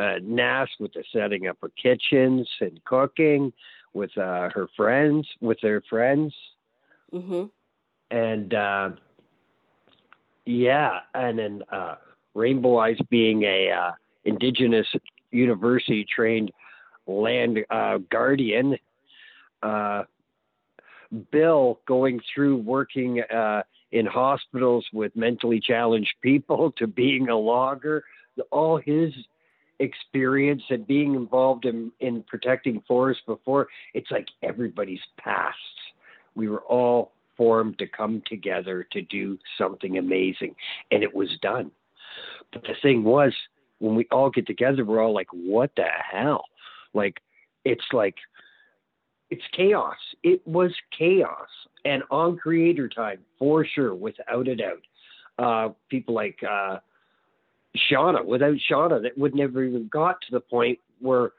[0.00, 3.52] uh, Nas with the setting up her kitchens and cooking
[3.92, 6.32] with uh, her friends, with their friends.
[7.12, 7.44] Mm-hmm.
[8.10, 8.90] And uh,
[10.46, 11.96] yeah, and then uh,
[12.34, 13.92] Rainbow Eyes being a uh,
[14.24, 14.86] indigenous
[15.30, 16.50] university trained
[17.06, 18.76] land uh, guardian.
[19.62, 20.04] Uh,
[21.32, 23.62] Bill going through working uh,
[23.92, 28.04] in hospitals with mentally challenged people to being a logger,
[28.50, 29.12] all his
[29.80, 35.56] experience and being involved in, in protecting forests before, it's like everybody's past.
[36.34, 40.54] We were all formed to come together to do something amazing,
[40.90, 41.70] and it was done.
[42.52, 43.32] But the thing was,
[43.78, 46.44] when we all get together, we're all like, what the hell?
[46.92, 47.20] Like,
[47.64, 48.16] it's like,
[49.30, 49.96] it's chaos.
[50.22, 51.48] It was chaos.
[51.84, 54.82] And on creator time, for sure, without a doubt.
[55.38, 56.78] Uh, people like uh,
[57.90, 58.24] Shauna.
[58.24, 61.30] Without Shauna, that would never even got to the point where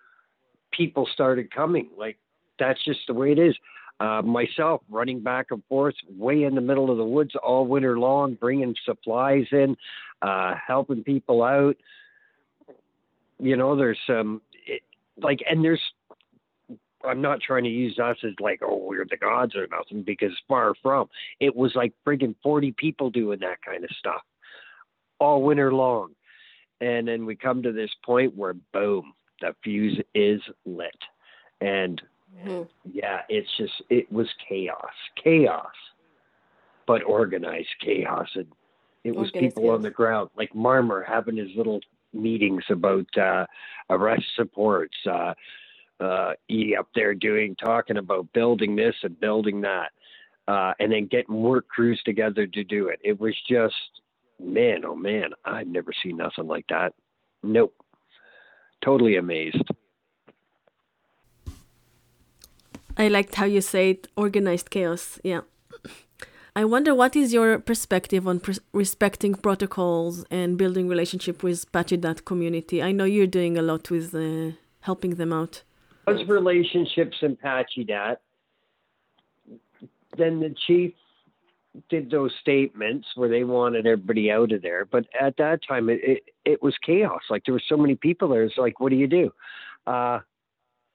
[0.71, 1.89] people started coming.
[1.97, 2.17] Like
[2.57, 3.55] that's just the way it is.
[4.01, 7.99] Uh, myself running back and forth way in the middle of the woods all winter
[7.99, 9.77] long, bringing supplies in,
[10.23, 11.77] uh, helping people out.
[13.37, 14.81] You know, there's some it,
[15.21, 15.81] like, and there's.
[17.07, 20.31] I'm not trying to use us as like, oh, we're the gods or nothing, because
[20.47, 21.07] far from.
[21.39, 24.21] It was like friggin' 40 people doing that kind of stuff
[25.19, 26.13] all winter long.
[26.79, 30.89] And then we come to this point where, boom, the fuse is lit.
[31.59, 32.01] And
[32.37, 32.63] Mm-hmm.
[32.91, 35.73] Yeah, it's just it was chaos, chaos,
[36.87, 38.47] but organized chaos, and
[39.03, 39.75] it was organized people chaos.
[39.75, 41.81] on the ground, like Marmar having his little
[42.13, 43.45] meetings about uh,
[43.89, 44.95] arrest supports.
[45.09, 45.33] Uh,
[45.99, 49.91] uh, E up there doing talking about building this and building that,
[50.47, 52.99] uh, and then getting work crews together to do it.
[53.03, 53.75] It was just
[54.39, 56.93] man, oh man, I've never seen nothing like that.
[57.43, 57.75] Nope,
[58.83, 59.63] totally amazed.
[63.01, 65.19] I liked how you said organized chaos.
[65.23, 65.41] Yeah.
[66.55, 68.39] I wonder what is your perspective on
[68.73, 72.23] respecting protocols and building relationship with Patchy.community.
[72.23, 72.83] community.
[72.83, 75.63] I know you're doing a lot with uh, helping them out.
[76.05, 78.17] Those relationships in Pacheedaht,
[80.15, 80.93] then the chief
[81.89, 84.85] did those statements where they wanted everybody out of there.
[84.85, 87.21] But at that time, it, it, it was chaos.
[87.31, 88.43] Like there were so many people there.
[88.43, 89.31] It's like, what do you do?
[89.87, 90.19] Uh,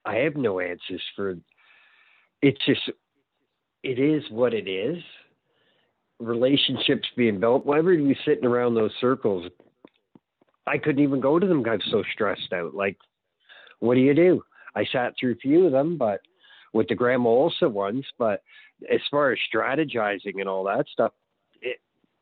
[0.05, 1.37] I have no answers for
[2.43, 2.91] it's just
[3.83, 5.03] it is what it is.
[6.19, 7.67] Relationships being built.
[7.67, 9.51] Why were we sitting around those circles?
[10.67, 11.65] I couldn't even go to them.
[11.67, 12.75] I was so stressed out.
[12.75, 12.97] Like,
[13.81, 14.43] what do you do?
[14.75, 16.21] I sat through a few of them, but
[16.73, 18.05] with the Grandma Olsa ones.
[18.19, 18.43] But
[18.93, 21.13] as far as strategizing and all that stuff,
[21.61, 21.79] it,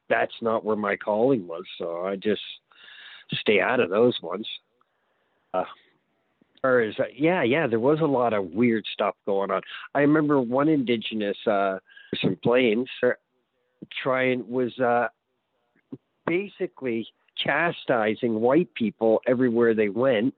[0.09, 1.65] that's not where my calling was.
[1.79, 2.43] So I just
[3.41, 4.47] stay out of those ones.
[5.55, 5.65] Uh,
[6.65, 9.61] far as uh, yeah, yeah, there was a lot of weird stuff going on.
[9.95, 11.79] I remember one indigenous uh
[12.43, 13.11] plains uh,
[14.03, 15.09] trying was uh
[16.27, 20.33] basically chastising white people everywhere they went.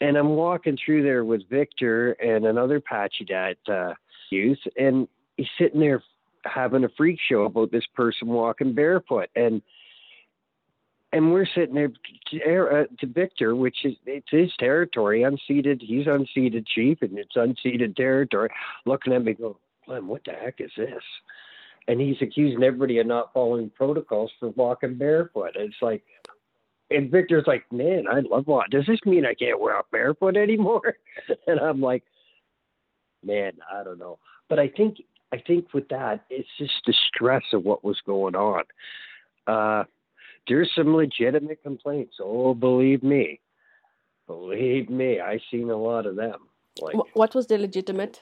[0.00, 3.94] And I'm walking through there with Victor and another Pacheedaht uh,
[4.30, 6.02] youth, and he's sitting there
[6.44, 9.28] having a freak show about this person walking barefoot.
[9.36, 9.60] And
[11.14, 11.92] and we're sitting there
[12.32, 15.80] to, uh, to Victor, which is it's his territory, unseated.
[15.80, 18.48] He's unseated chief, and it's unceded territory.
[18.84, 21.04] Looking at me, go, Glenn, what the heck is this?
[21.86, 25.52] And he's accusing everybody of not following protocols for walking barefoot.
[25.54, 26.02] It's like,
[26.90, 28.70] and Victor's like, man, I love walking.
[28.76, 30.96] Does this mean I can't walk barefoot anymore?
[31.46, 32.02] and I'm like,
[33.22, 34.18] man, I don't know.
[34.48, 34.96] But I think
[35.32, 38.64] I think with that, it's just the stress of what was going on.
[39.46, 39.84] Uh,
[40.48, 42.16] there's some legitimate complaints.
[42.20, 43.40] Oh, believe me,
[44.26, 46.48] believe me, I've seen a lot of them.
[46.80, 48.20] Like, what was the legitimate?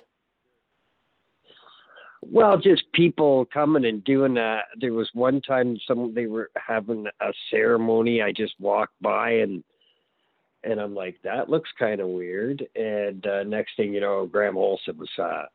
[2.24, 4.66] Well, just people coming and doing that.
[4.80, 8.22] There was one time some they were having a ceremony.
[8.22, 9.64] I just walked by and
[10.64, 12.64] and I'm like, that looks kind of weird.
[12.76, 15.46] And uh, next thing you know, Graham Olson was uh,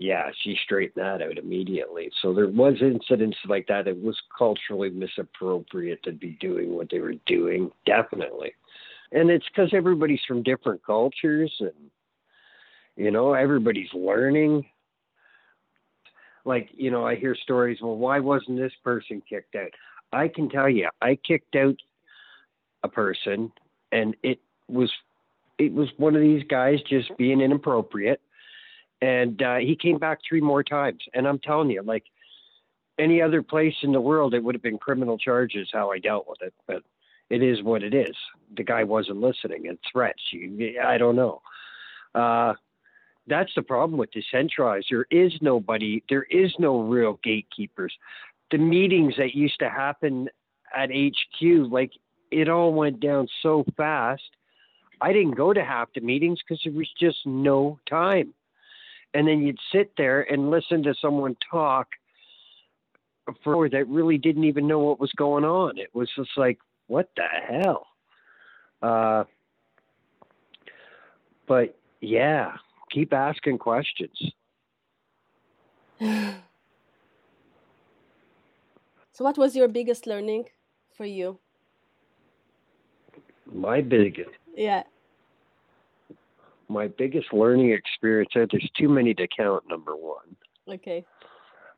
[0.00, 2.10] yeah, she straightened that out immediately.
[2.22, 3.86] So there was incidents like that.
[3.86, 8.54] It was culturally misappropriate to be doing what they were doing, definitely.
[9.12, 11.90] And it's because everybody's from different cultures and,
[12.96, 14.64] you know, everybody's learning.
[16.46, 19.72] Like, you know, I hear stories, well, why wasn't this person kicked out?
[20.14, 21.76] I can tell you, I kicked out
[22.82, 23.52] a person
[23.92, 24.90] and it was
[25.58, 28.22] it was one of these guys just being inappropriate
[29.02, 31.00] and uh, he came back three more times.
[31.14, 32.04] And I'm telling you, like
[32.98, 36.28] any other place in the world, it would have been criminal charges how I dealt
[36.28, 36.54] with it.
[36.66, 36.82] But
[37.30, 38.14] it is what it is.
[38.56, 40.20] The guy wasn't listening, and threats.
[40.32, 41.40] You, I don't know.
[42.14, 42.54] Uh,
[43.26, 44.88] that's the problem with decentralized.
[44.90, 46.02] There is nobody.
[46.08, 47.94] There is no real gatekeepers.
[48.50, 50.28] The meetings that used to happen
[50.74, 51.92] at HQ, like
[52.30, 54.22] it all went down so fast.
[55.00, 58.34] I didn't go to half the meetings because there was just no time
[59.14, 61.88] and then you'd sit there and listen to someone talk
[63.44, 65.78] for that really didn't even know what was going on.
[65.78, 67.86] It was just like, what the hell?
[68.82, 69.24] Uh,
[71.46, 72.56] but yeah,
[72.90, 74.32] keep asking questions.
[76.00, 76.34] so,
[79.18, 80.46] what was your biggest learning
[80.96, 81.38] for you?
[83.52, 84.30] My biggest.
[84.56, 84.84] Yeah
[86.70, 90.36] my biggest learning experience there's too many to count number one.
[90.68, 91.04] Okay.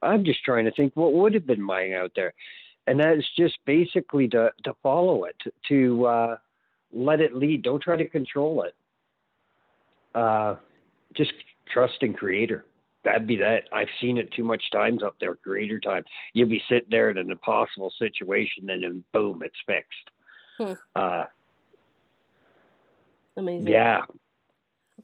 [0.03, 2.35] I'm just trying to think what would have been mine out there.
[2.87, 5.37] And that is just basically to to follow it
[5.69, 6.37] to uh,
[6.93, 7.63] let it lead.
[7.63, 8.75] Don't try to control it.
[10.15, 10.57] Uh,
[11.17, 11.33] just
[11.73, 12.67] trust in creator.
[13.05, 13.65] That'd be that.
[13.73, 16.05] I've seen it too much times up there creator time.
[16.35, 20.11] You'll be sitting there in an impossible situation and then boom it's fixed.
[20.59, 20.73] Hmm.
[20.95, 21.25] uh,
[23.37, 23.69] Amazing.
[23.69, 24.03] Yeah,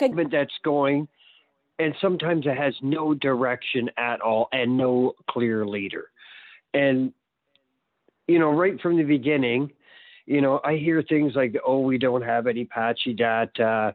[0.02, 0.24] okay.
[0.30, 1.08] that's going,
[1.78, 6.10] and sometimes it has no direction at all and no clear leader.
[6.74, 7.12] And,
[8.26, 9.72] you know, right from the beginning,
[10.26, 13.92] you know, I hear things like, oh, we don't have any Pacheedaht uh,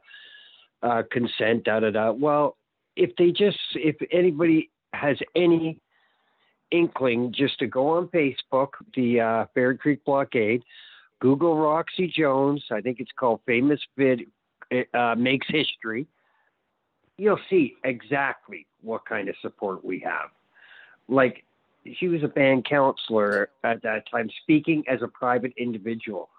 [0.86, 2.12] uh, consent, da da da.
[2.12, 2.58] Well,
[2.96, 5.80] if they just, if anybody has any
[6.72, 10.64] inkling, just to go on Facebook, the uh, Fairy Creek Blockade,
[11.20, 12.64] Google Roxy Jones.
[12.72, 14.24] I think it's called Famous Vid
[14.94, 16.08] uh, Makes History.
[17.18, 20.30] You'll see exactly what kind of support we have.
[21.08, 21.44] Like
[22.00, 26.30] she was a band counselor at that time, speaking as a private individual.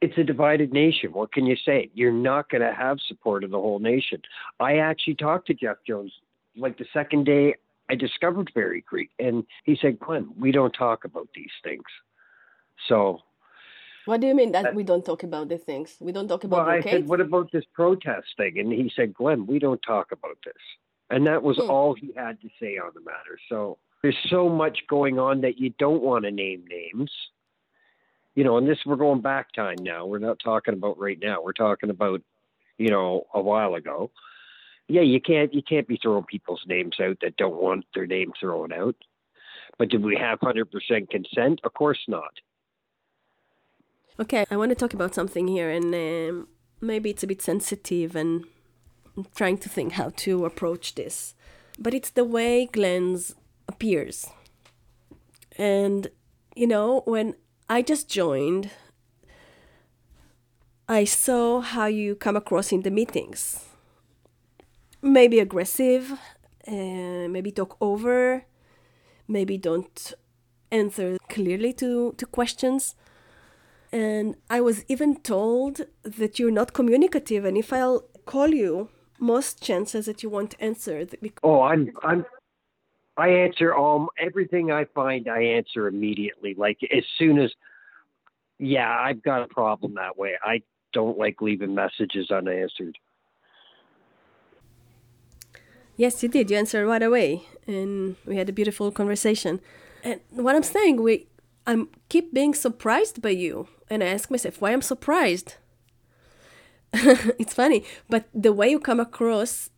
[0.00, 1.12] It's a divided nation.
[1.12, 1.90] What can you say?
[1.94, 4.20] You're not going to have support of the whole nation.
[4.60, 6.12] I actually talked to Jeff Jones
[6.56, 7.54] like the second day
[7.90, 11.84] I discovered Fairy Creek, and he said, "Glenn, we don't talk about these things."
[12.88, 13.20] So,
[14.06, 15.96] what do you mean that, that we don't talk about the things?
[16.00, 16.66] We don't talk about.
[16.66, 20.12] Well, I said, "What about this protest thing?" And he said, "Glenn, we don't talk
[20.12, 20.54] about this."
[21.10, 21.70] And that was hmm.
[21.70, 23.38] all he had to say on the matter.
[23.48, 27.10] So there's so much going on that you don't want to name names.
[28.34, 30.06] You know, and this we're going back time now.
[30.06, 31.40] We're not talking about right now.
[31.42, 32.20] We're talking about,
[32.78, 34.10] you know, a while ago.
[34.88, 38.32] Yeah, you can't you can't be throwing people's names out that don't want their name
[38.38, 38.96] thrown out.
[39.78, 41.60] But did we have hundred percent consent?
[41.64, 42.32] Of course not.
[44.20, 46.46] Okay, I want to talk about something here, and um,
[46.80, 48.44] maybe it's a bit sensitive, and
[49.16, 51.34] I'm trying to think how to approach this.
[51.80, 53.34] But it's the way Glenn's
[53.66, 54.28] appears.
[55.58, 56.06] And,
[56.54, 57.34] you know, when
[57.68, 58.70] I just joined,
[60.88, 63.64] I saw how you come across in the meetings.
[65.02, 66.12] Maybe aggressive,
[66.68, 68.44] uh, maybe talk over,
[69.26, 70.14] maybe don't
[70.70, 72.94] answer clearly to, to questions.
[73.92, 79.62] And I was even told that you're not communicative, and if I'll call you, most
[79.62, 81.06] chances that you won't answer.
[81.42, 82.24] Oh, I'm I'm
[83.16, 85.28] I answer all everything I find.
[85.28, 87.52] I answer immediately, like as soon as.
[88.58, 90.34] Yeah, I've got a problem that way.
[90.42, 90.62] I
[90.92, 92.96] don't like leaving messages unanswered.
[95.96, 96.50] Yes, you did.
[96.50, 99.60] You answered right away, and we had a beautiful conversation.
[100.02, 101.26] And what I'm saying, we,
[101.66, 105.54] I'm keep being surprised by you, and I ask myself why I'm surprised.
[106.92, 109.70] it's funny, but the way you come across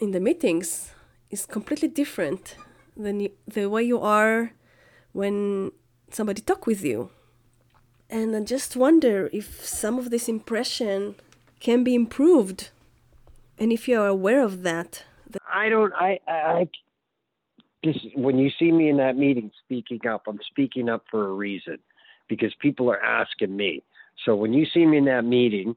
[0.00, 0.92] in the meetings
[1.30, 2.56] is completely different
[2.96, 4.52] than you, the way you are
[5.12, 5.72] when
[6.10, 7.10] somebody talk with you.
[8.08, 11.16] And I just wonder if some of this impression
[11.60, 12.70] can be improved,
[13.58, 15.04] and if you are aware of that.
[15.50, 15.92] I don't.
[15.94, 16.18] I.
[16.28, 16.68] I.
[17.82, 21.32] This when you see me in that meeting speaking up, I'm speaking up for a
[21.32, 21.78] reason,
[22.32, 23.82] because people are asking me.
[24.24, 25.76] So when you see me in that meeting,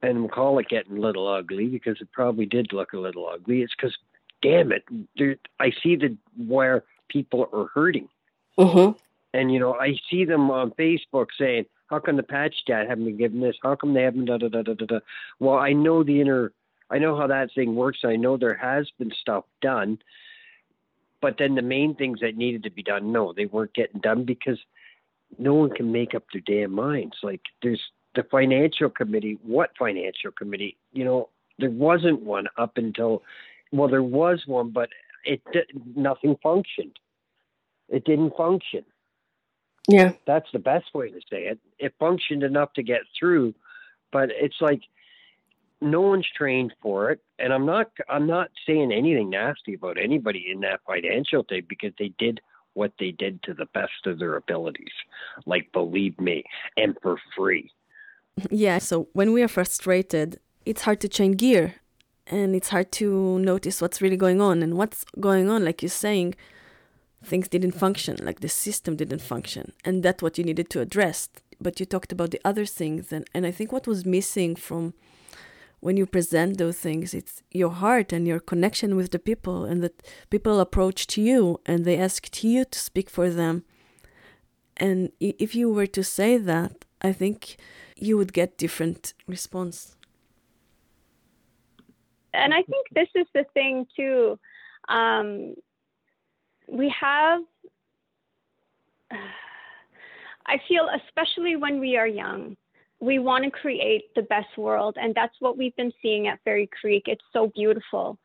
[0.00, 3.28] and we call it getting a little ugly because it probably did look a little
[3.28, 3.62] ugly.
[3.62, 3.96] It's because,
[4.42, 4.84] damn it,
[5.16, 8.08] there, I see the where people are hurting,
[8.56, 8.96] mm-hmm.
[9.34, 13.06] and you know I see them on Facebook saying, "How come the patch dad haven't
[13.06, 13.56] been given this?
[13.60, 14.98] How come they haven't da da da da da da?"
[15.40, 16.52] Well, I know the inner,
[16.90, 18.00] I know how that thing works.
[18.04, 19.98] I know there has been stuff done,
[21.20, 24.24] but then the main things that needed to be done, no, they weren't getting done
[24.24, 24.60] because
[25.38, 27.16] no one can make up their damn minds.
[27.22, 27.80] Like there's
[28.14, 30.76] the financial committee, what financial committee?
[30.92, 31.28] You know,
[31.58, 33.22] there wasn't one up until,
[33.72, 34.90] well, there was one, but
[35.24, 35.42] it
[35.94, 36.98] nothing functioned.
[37.88, 38.84] It didn't function.
[39.88, 41.58] Yeah, that's the best way to say it.
[41.78, 43.54] It functioned enough to get through,
[44.12, 44.82] but it's like
[45.80, 47.20] no one's trained for it.
[47.38, 51.92] And I'm not I'm not saying anything nasty about anybody in that financial thing because
[51.98, 52.40] they did
[52.74, 54.92] what they did to the best of their abilities.
[55.46, 56.44] Like believe me,
[56.76, 57.70] and for free.
[58.50, 61.74] Yeah, so when we are frustrated, it's hard to change gear
[62.26, 64.62] and it's hard to notice what's really going on.
[64.62, 66.34] And what's going on, like you're saying,
[67.24, 69.72] things didn't function, like the system didn't function.
[69.84, 71.28] And that's what you needed to address.
[71.60, 73.12] But you talked about the other things.
[73.12, 74.94] And, and I think what was missing from
[75.82, 79.82] when you present those things, it's your heart and your connection with the people, and
[79.82, 83.64] that people approached you and they asked you to speak for them.
[84.76, 87.56] And if you were to say that, I think
[87.96, 89.96] you would get different response
[92.34, 94.38] and i think this is the thing too
[94.88, 95.54] um,
[96.68, 97.40] we have
[100.46, 102.56] i feel especially when we are young
[103.02, 106.68] we want to create the best world and that's what we've been seeing at fairy
[106.80, 108.18] creek it's so beautiful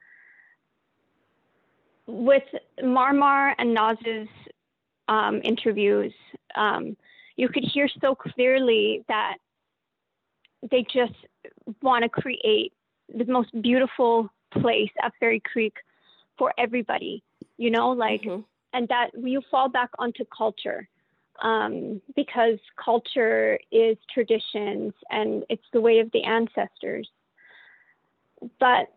[2.05, 2.43] with
[2.81, 4.29] marmar and naz's
[5.09, 6.13] um, interviews
[6.55, 6.95] um,
[7.37, 9.37] you could hear so clearly that
[10.71, 11.13] they just
[11.81, 12.73] want to create
[13.13, 15.73] the most beautiful place at Fairy Creek
[16.37, 17.23] for everybody,
[17.57, 18.41] you know, like, mm-hmm.
[18.73, 20.87] and that you fall back onto culture.
[21.41, 27.09] Um, because culture is traditions and it's the way of the ancestors.
[28.59, 28.87] But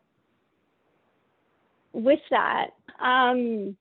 [1.93, 2.71] with that,
[3.01, 3.77] um,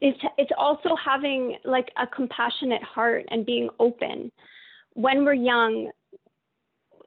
[0.00, 4.32] it's it's also having like a compassionate heart and being open.
[4.94, 5.90] When we're young,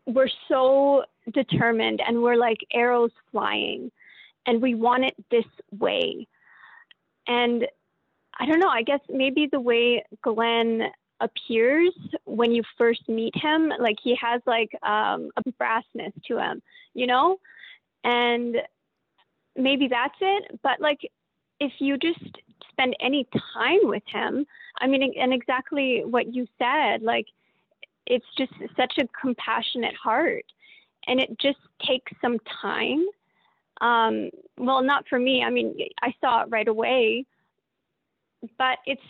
[0.06, 1.04] we're so
[1.34, 3.92] determined and we're like arrows flying
[4.46, 6.28] and we want it this way.
[7.28, 7.68] And
[8.38, 10.90] I don't know, I guess maybe the way Glenn
[11.22, 11.94] appears
[12.26, 16.62] when you first meet him, like he has like um, a brassness to him,
[16.94, 17.38] you know?
[18.04, 18.58] And
[19.56, 20.60] maybe that's it.
[20.62, 21.00] But like
[21.60, 22.20] if you just
[22.70, 24.46] spend any time with him,
[24.80, 27.28] I mean, and exactly what you said, like
[28.06, 30.46] it's just such a compassionate heart.
[31.08, 33.06] And it just takes some time.
[33.82, 35.44] Um, well, not for me.
[35.44, 37.26] I mean, I saw it right away,
[38.58, 39.02] but it's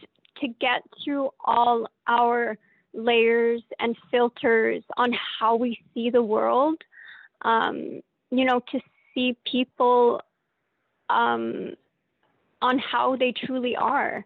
[0.41, 2.57] to get through all our
[2.93, 6.81] layers and filters on how we see the world.
[7.41, 8.79] Um, you know, to
[9.13, 10.21] see people
[11.09, 11.73] um,
[12.61, 14.25] on how they truly are.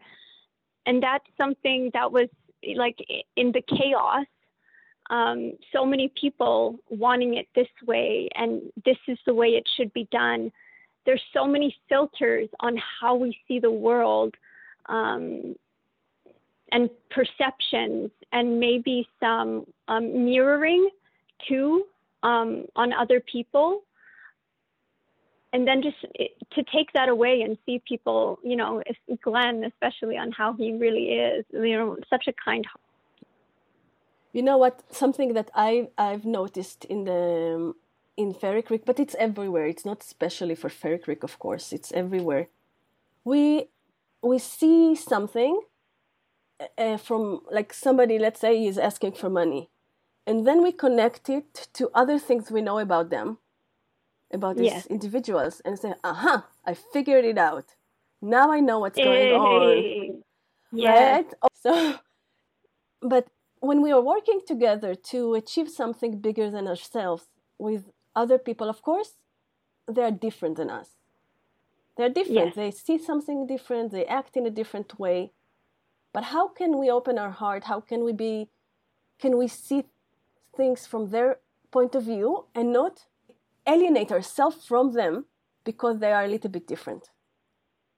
[0.86, 2.30] And that's something that was
[2.76, 2.98] like
[3.36, 4.26] in the chaos,
[5.10, 9.92] um, so many people wanting it this way and this is the way it should
[9.94, 10.52] be done.
[11.06, 14.36] There's so many filters on how we see the world
[14.90, 15.56] um,
[16.72, 20.90] and perceptions, and maybe some um, mirroring
[21.48, 21.86] too
[22.24, 23.84] um, on other people
[25.52, 25.98] and then just
[26.52, 28.84] to take that away and see people, you know,
[29.24, 32.82] Glenn, especially on how he really is, you know, such a kind heart.
[34.32, 34.84] You know what?
[34.92, 37.74] Something that I I've noticed in the
[38.16, 39.66] in Fairy Creek, but it's everywhere.
[39.66, 41.74] It's not especially for Fairy Creek, of course.
[41.74, 42.48] It's everywhere.
[43.24, 43.70] We
[44.22, 45.62] we see something
[46.78, 49.70] uh, from like somebody, let's say, is asking for money,
[50.28, 53.38] and then we connect it to other things we know about them
[54.32, 54.82] about these yeah.
[54.90, 57.76] individuals and say, "Aha, I figured it out.
[58.22, 60.24] Now I know what's going on."
[60.72, 61.16] Yeah.
[61.16, 61.34] Right?
[61.54, 61.96] So,
[63.02, 63.28] but
[63.60, 68.82] when we are working together to achieve something bigger than ourselves with other people, of
[68.82, 69.14] course,
[69.88, 70.99] they are different than us.
[72.00, 72.56] They're different.
[72.56, 73.92] They see something different.
[73.92, 75.34] They act in a different way.
[76.14, 77.66] But how can we open our heart?
[77.66, 78.50] How can we be?
[79.20, 79.84] Can we see
[80.56, 81.40] things from their
[81.72, 83.06] point of view and not
[83.68, 85.26] alienate ourselves from them
[85.64, 87.10] because they are a little bit different.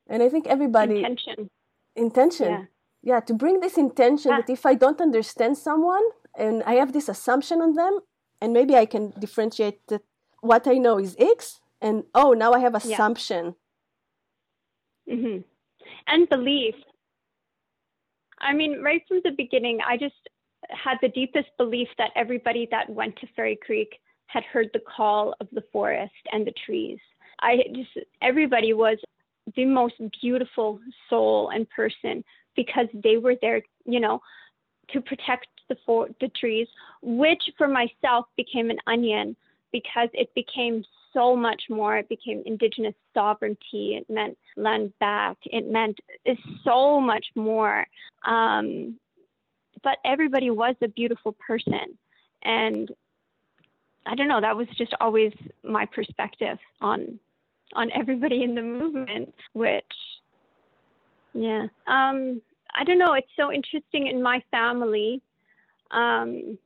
[0.08, 1.50] And I think everybody intention
[1.96, 2.66] intention yeah,
[3.10, 4.58] yeah to bring this intention that ah.
[4.58, 6.06] if I don't understand someone
[6.38, 8.00] and I have this assumption on them
[8.42, 10.02] and maybe I can differentiate that
[10.42, 13.56] what I know is X and oh now I have assumption.
[15.10, 15.42] Mm-hmm.
[16.08, 16.76] And belief.
[18.40, 20.16] I mean, right from the beginning, I just
[20.70, 25.36] had the deepest belief that everybody that went to Fairy Creek had heard the call
[25.40, 27.00] of the forest and the trees.
[27.42, 28.98] I just, everybody was
[29.56, 30.80] the most beautiful
[31.10, 32.24] soul and person
[32.56, 34.22] because they were there, you know,
[34.92, 36.68] to protect the for, the trees,
[37.02, 39.36] which for myself became an onion
[39.72, 40.84] because it became
[41.14, 41.98] so much more.
[41.98, 44.00] It became indigenous sovereignty.
[44.00, 45.38] It meant land back.
[45.46, 46.00] It meant
[46.64, 47.86] so much more.
[48.26, 48.98] Um,
[49.84, 51.98] but everybody was a beautiful person,
[52.44, 52.92] and
[54.06, 55.32] I don't know, that was just always
[55.64, 57.20] my perspective on
[57.74, 59.84] on everybody in the movement, which
[61.34, 61.68] yeah.
[61.88, 62.42] Um
[62.74, 65.22] I don't know, it's so interesting in my family.
[65.92, 66.58] Um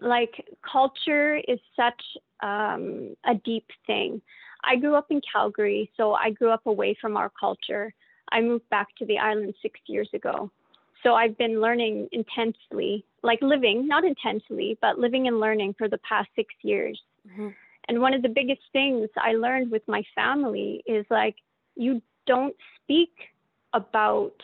[0.00, 2.00] like culture is such
[2.42, 4.20] um, a deep thing.
[4.64, 7.92] I grew up in Calgary, so I grew up away from our culture.
[8.32, 10.50] I moved back to the island six years ago.
[11.02, 15.98] So I've been learning intensely, like living, not intensely, but living and learning for the
[15.98, 17.00] past six years.
[17.30, 17.48] Mm-hmm.
[17.88, 21.36] And one of the biggest things I learned with my family is like,
[21.76, 23.12] you don't speak
[23.72, 24.34] about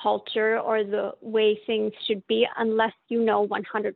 [0.00, 3.94] culture or the way things should be unless you know 100%.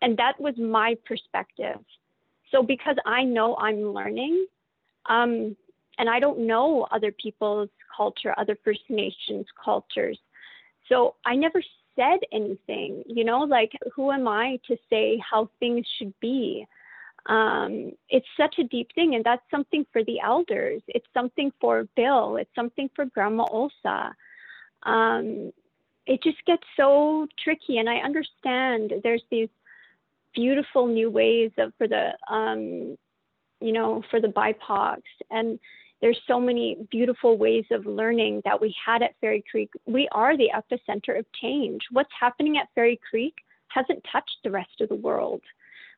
[0.00, 1.78] And that was my perspective.
[2.50, 4.46] So because I know I'm learning,
[5.06, 5.56] um,
[5.98, 10.18] and I don't know other people's culture, other First Nations cultures.
[10.88, 11.62] So I never
[11.96, 16.66] said anything, you know, like who am I to say how things should be?
[17.26, 20.80] Um, it's such a deep thing, and that's something for the elders.
[20.88, 22.36] It's something for Bill.
[22.36, 24.12] It's something for Grandma Olsa.
[24.84, 25.52] Um,
[26.06, 29.50] it just gets so tricky, and I understand there's these
[30.38, 32.96] beautiful new ways of for the um,
[33.60, 35.58] you know for the BIPOCs, and
[36.00, 39.70] there's so many beautiful ways of learning that we had at Fairy Creek.
[39.84, 41.80] We are the epicenter of change.
[41.90, 43.34] What's happening at Fairy Creek
[43.66, 45.42] hasn't touched the rest of the world.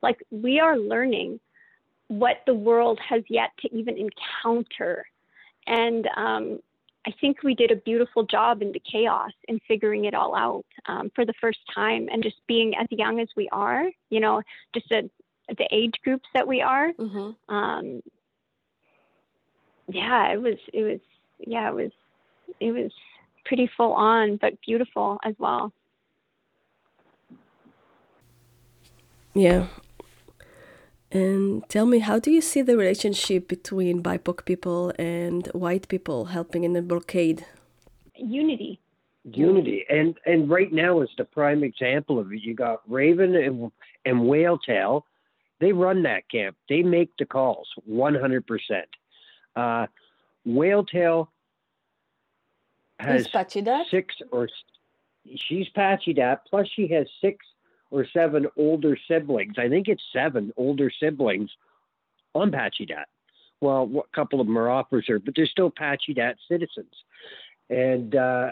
[0.03, 1.39] Like we are learning
[2.09, 5.05] what the world has yet to even encounter.
[5.67, 6.61] And um,
[7.07, 10.67] I think we did a beautiful job in the chaos in figuring it all out
[10.87, 14.43] um, for the first time and just being as young as we are, you know,
[14.75, 15.09] just a,
[15.49, 16.93] the age groups that we are.
[16.93, 17.55] Mm-hmm.
[17.55, 18.03] Um,
[19.89, 21.01] yeah, it was, it was,
[21.39, 21.91] yeah, it was,
[22.61, 22.93] it was
[23.47, 25.73] pretty full on, but beautiful as well.
[29.33, 29.69] Yeah.
[31.13, 36.27] And tell me, how do you see the relationship between BIPOC people and white people
[36.27, 37.45] helping in the blockade?
[38.15, 38.81] Unity.
[39.25, 42.41] Unity, and and right now is the prime example of it.
[42.41, 43.71] You got Raven and
[44.07, 45.05] and Whale Tail.
[45.61, 46.57] They run that camp.
[46.71, 48.89] They make the calls, one hundred percent.
[49.55, 49.89] Uh,
[50.47, 51.31] Whale Tail
[52.99, 53.29] has
[53.91, 54.49] six or
[55.37, 56.39] she's Pacheedaht.
[56.49, 57.45] Plus, she has six
[57.91, 59.55] or seven older siblings.
[59.59, 61.51] I think it's seven older siblings
[62.35, 63.05] on Pacheedaht.
[63.61, 66.95] Well, a couple of them are officers, but they're still Pacheedaht citizens.
[67.69, 68.51] And uh,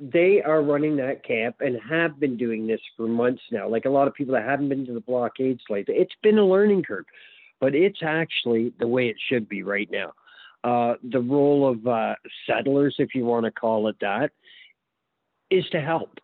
[0.00, 3.68] they are running that camp and have been doing this for months now.
[3.68, 6.44] Like a lot of people that haven't been to the blockade site, it's been a
[6.44, 7.04] learning curve,
[7.60, 10.12] but it's actually the way it should be right now.
[10.64, 12.14] Uh, the role of uh,
[12.46, 14.30] settlers, if you want to call it that,
[15.50, 16.18] is to help.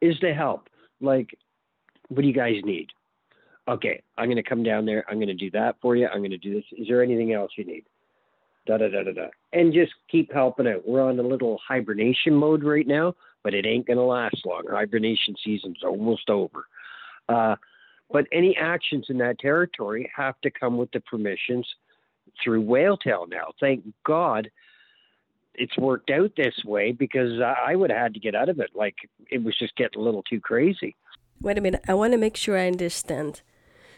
[0.00, 0.68] Is to help.
[1.00, 1.36] Like
[2.08, 2.88] what do you guys need?
[3.66, 5.04] Okay, I'm going to come down there.
[5.08, 6.06] I'm going to do that for you.
[6.06, 6.64] I'm going to do this.
[6.72, 7.84] Is there anything else you need?
[8.66, 9.26] Da da da da da.
[9.52, 10.86] And just keep helping out.
[10.86, 14.64] We're on a little hibernation mode right now, but it ain't going to last long.
[14.70, 16.66] Hibernation season's almost over.
[17.28, 17.56] Uh,
[18.10, 21.66] but any actions in that territory have to come with the permissions
[22.42, 23.52] through Whale Tail now.
[23.60, 24.50] Thank God
[25.54, 28.70] it's worked out this way because I would have had to get out of it.
[28.74, 28.96] Like
[29.30, 30.96] it was just getting a little too crazy.
[31.40, 31.82] Wait a minute.
[31.86, 33.42] I want to make sure I understand.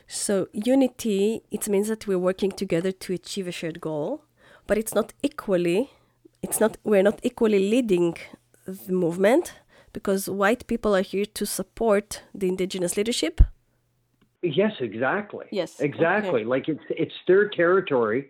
[0.07, 4.23] So, unity, it means that we're working together to achieve a shared goal,
[4.67, 5.91] but it's not equally,
[6.43, 8.17] it's not, we're not equally leading
[8.67, 9.55] the movement
[9.93, 13.41] because white people are here to support the indigenous leadership.
[14.43, 15.47] Yes, exactly.
[15.51, 15.81] Yes.
[15.81, 16.41] Exactly.
[16.41, 16.45] Okay.
[16.45, 18.29] Like it's, it's their territory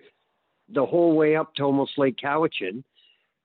[0.68, 2.82] the whole way up to almost Lake Cowichan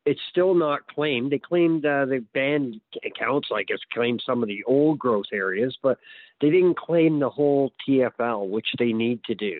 [0.05, 1.31] it's still not claimed.
[1.31, 5.77] They claimed uh, the band accounts, I guess, claimed some of the old growth areas,
[5.81, 5.99] but
[6.39, 9.59] they didn't claim the whole TFL, which they need to do.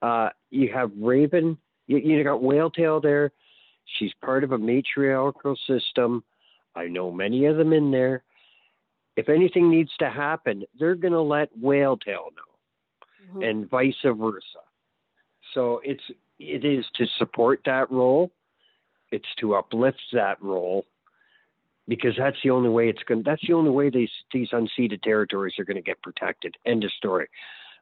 [0.00, 3.32] Uh, you have Raven, you, you got Whale Tail there.
[3.98, 6.22] She's part of a matriarchal system.
[6.76, 8.22] I know many of them in there.
[9.16, 13.42] If anything needs to happen, they're going to let Whale Tail know, mm-hmm.
[13.42, 14.62] and vice versa.
[15.54, 16.02] So it's
[16.38, 18.30] it is to support that role
[19.12, 20.86] it's to uplift that role
[21.88, 23.22] because that's the only way it's going.
[23.24, 26.56] That's the only way these these unceded territories are going to get protected.
[26.66, 27.28] End of story.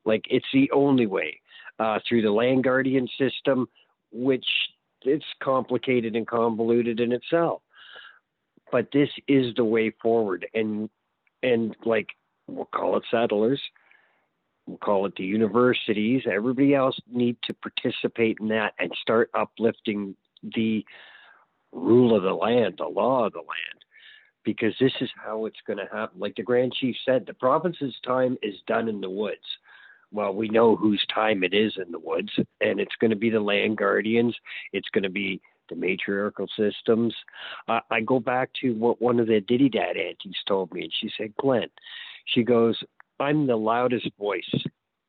[0.04, 1.40] Like it's the only way
[1.78, 3.68] uh, through the land guardian system,
[4.12, 4.46] which
[5.02, 7.62] it's complicated and convoluted in itself.
[8.72, 10.88] But this is the way forward, and
[11.42, 12.08] and like
[12.46, 13.60] we'll call it settlers,
[14.66, 16.22] we'll call it the universities.
[16.30, 20.84] Everybody else need to participate in that and start uplifting the
[21.72, 23.84] rule of the land, the law of the land,
[24.44, 26.20] because this is how it's going to happen.
[26.20, 29.38] Like the Grand Chief said, the province's time is done in the woods.
[30.12, 33.30] Well, we know whose time it is in the woods, and it's going to be
[33.30, 34.34] the land guardians.
[34.72, 37.14] It's going to be the matriarchal systems.
[37.68, 41.10] Uh, I go back to what one of the Ditidaht aunties told me, and she
[41.16, 41.68] said, Glenn,
[42.24, 42.76] she goes,
[43.20, 44.52] I'm the loudest voice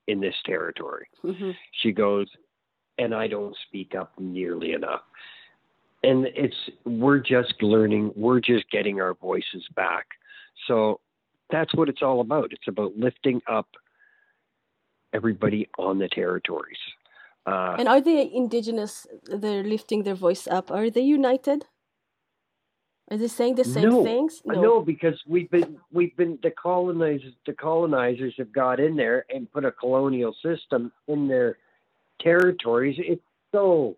[0.08, 1.08] in this territory.
[1.24, 1.52] Mm-hmm.
[1.82, 2.28] She goes,
[3.00, 5.02] and I don't speak up nearly enough
[6.04, 10.08] and it's we're just learning we're just getting our voices back.
[10.68, 11.00] So
[11.50, 12.52] that's what it's all about.
[12.52, 13.68] It's about lifting up
[15.14, 16.78] everybody on the territories.
[17.46, 20.72] Uh, and are the indigenous they're lifting their voice up.
[20.72, 21.66] Are they united?
[23.10, 24.42] Are they saying the same no, things?
[24.46, 24.62] No.
[24.62, 29.52] no because we've been we've been the colonizers the colonizers have got in there and
[29.52, 31.58] put a colonial system in their
[32.22, 32.96] territories.
[33.00, 33.22] It's
[33.52, 33.98] so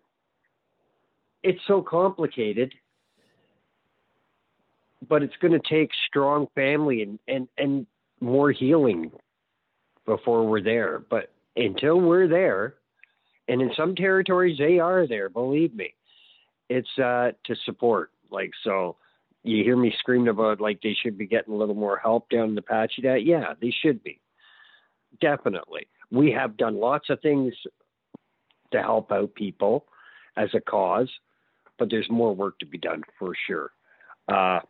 [1.44, 2.74] it's so complicated
[5.08, 7.86] but it's going to take strong family and, and, and
[8.20, 9.10] more healing
[10.06, 11.02] before we're there.
[11.10, 12.74] But until we're there,
[13.48, 15.94] and in some territories they are there, believe me,
[16.68, 18.10] it's uh, to support.
[18.30, 18.96] Like so,
[19.42, 22.50] you hear me screaming about like they should be getting a little more help down
[22.50, 24.20] in the Pacheedaht yeah, they should be.
[25.20, 27.54] Definitely, we have done lots of things
[28.72, 29.86] to help out people
[30.36, 31.10] as a cause,
[31.78, 33.70] but there's more work to be done for sure.
[34.28, 34.60] Uh,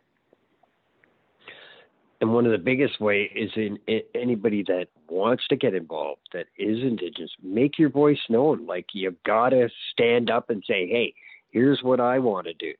[2.21, 6.21] and one of the biggest way is in, in, anybody that wants to get involved
[6.33, 11.13] that is indigenous make your voice known like you gotta stand up and say hey
[11.51, 12.73] here's what i want to do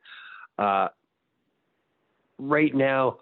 [0.58, 0.88] uh,
[2.40, 3.18] right now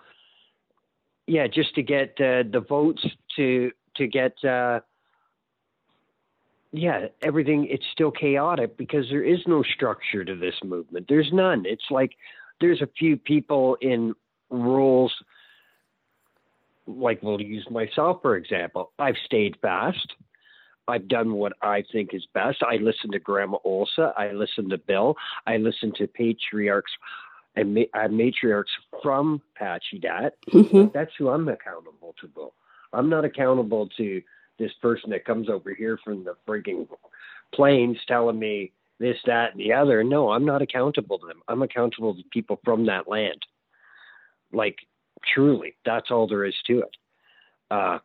[1.27, 4.79] yeah just to get uh, the votes to to get uh,
[6.73, 11.63] yeah everything it's still chaotic because there is no structure to this movement there's none
[11.65, 12.11] it's like
[12.59, 14.13] there's a few people in
[14.49, 15.13] roles
[16.87, 18.91] like we'll use myself for example.
[18.99, 20.13] I've stayed fast.
[20.87, 22.61] I've done what I think is best.
[22.61, 24.13] I listen to Grandma Olsa.
[24.17, 25.15] I listen to Bill.
[25.47, 26.91] I listen to patriarchs
[27.55, 30.31] and ma- uh, matriarchs from Pacheedaht.
[30.49, 30.87] Mm-hmm.
[30.93, 32.53] That's who I'm accountable to, Bill.
[32.91, 34.21] I'm not accountable to
[34.59, 36.87] this person that comes over here from the frigging
[37.53, 40.03] plains telling me this, that, and the other.
[40.03, 41.41] No, I'm not accountable to them.
[41.47, 43.41] I'm accountable to people from that land.
[44.51, 44.77] Like
[45.33, 46.95] Truly, that's all there is to it.
[47.71, 47.99] Uh,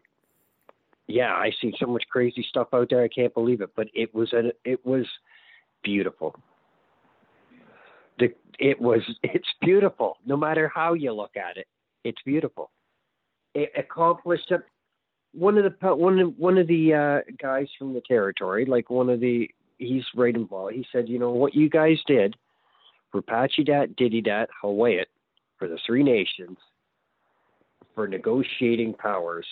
[1.07, 3.03] yeah, I see so much crazy stuff out there.
[3.03, 5.07] I can't believe it, but it was a, it was
[5.83, 6.35] beautiful.
[8.19, 10.19] The, it was it's beautiful.
[10.27, 11.67] No matter how you look at it,
[12.05, 12.71] it's beautiful.
[13.55, 14.53] It accomplished.
[15.33, 19.11] One of the one of one of the uh, guys from the territory, like one
[19.11, 20.75] of the, he's right involved.
[20.75, 22.37] He said, you know what you guys did
[23.13, 25.09] for Pacheedaht, Ditidaht, Huu-ay-aht,
[25.59, 26.59] for the three nations
[27.95, 29.47] for negotiating powers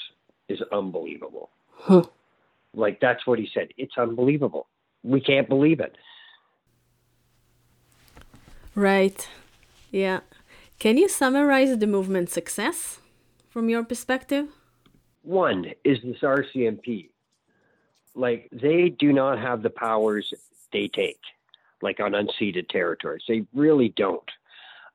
[0.48, 1.50] is unbelievable.
[1.72, 2.04] Huh.
[2.74, 3.68] Like that's what he said.
[3.76, 4.68] It's unbelievable.
[5.02, 5.96] We can't believe it.
[8.74, 9.28] Right.
[9.90, 10.20] Yeah.
[10.78, 13.00] Can you summarize the movement's success
[13.48, 14.48] from your perspective?
[15.26, 17.08] One is this RCMP.
[18.14, 20.32] Like they do not have the powers
[20.72, 21.18] they take,
[21.82, 23.22] like on unceded territories.
[23.26, 24.30] They really don't.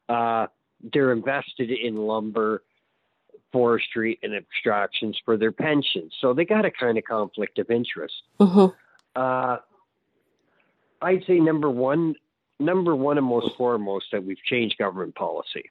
[0.07, 0.47] Uh,
[0.93, 2.63] they're invested in lumber
[3.51, 6.13] forestry and abstractions for their pensions.
[6.21, 8.15] So they got a kind of conflict of interest.
[8.39, 8.73] Mm-hmm.
[9.13, 9.57] Uh,
[11.01, 12.15] I'd say number one,
[12.57, 15.69] number one and most foremost that we've changed government policy.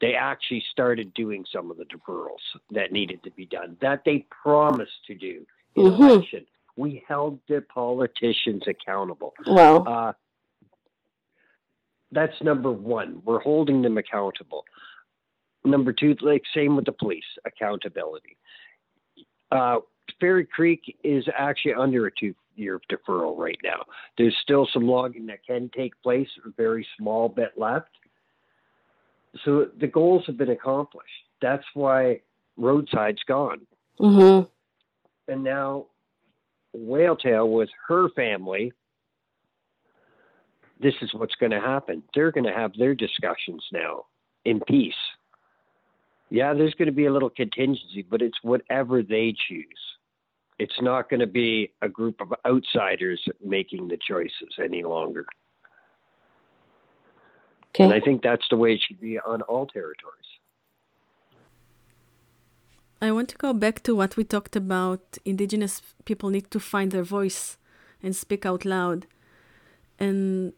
[0.00, 2.40] They actually started doing some of the deferrals
[2.70, 5.46] that needed to be done that they promised to do
[5.76, 6.02] in mm-hmm.
[6.02, 6.46] election.
[6.76, 9.34] We held the politicians accountable.
[9.46, 10.12] Well, uh,
[12.12, 13.20] that's number one.
[13.24, 14.64] We're holding them accountable.
[15.64, 18.38] Number two, like same with the police, accountability.
[19.52, 19.80] Uh,
[20.18, 23.84] Fairy Creek is actually under a two-year deferral right now.
[24.16, 27.90] There's still some logging that can take place, a very small bit left.
[29.44, 31.08] So the goals have been accomplished.
[31.40, 32.20] That's why
[32.56, 33.66] Roadside's gone.
[33.98, 34.48] Mm-hmm.
[35.32, 35.86] And now
[36.72, 38.72] Whale Tail with her family,
[40.80, 42.02] this is what's going to happen.
[42.14, 44.06] They're going to have their discussions now
[44.44, 44.94] in peace
[46.30, 49.66] yeah, there's going to be a little contingency, but it's whatever they choose.
[50.58, 55.26] It's not going to be a group of outsiders making the choices any longer.
[57.74, 57.84] Okay.
[57.84, 60.16] And I think that's the way it should be on all territories.
[63.02, 65.00] I want to go back to what we talked about.
[65.24, 67.56] Indigenous people need to find their voice
[68.02, 69.06] and speak out loud.
[69.98, 70.52] And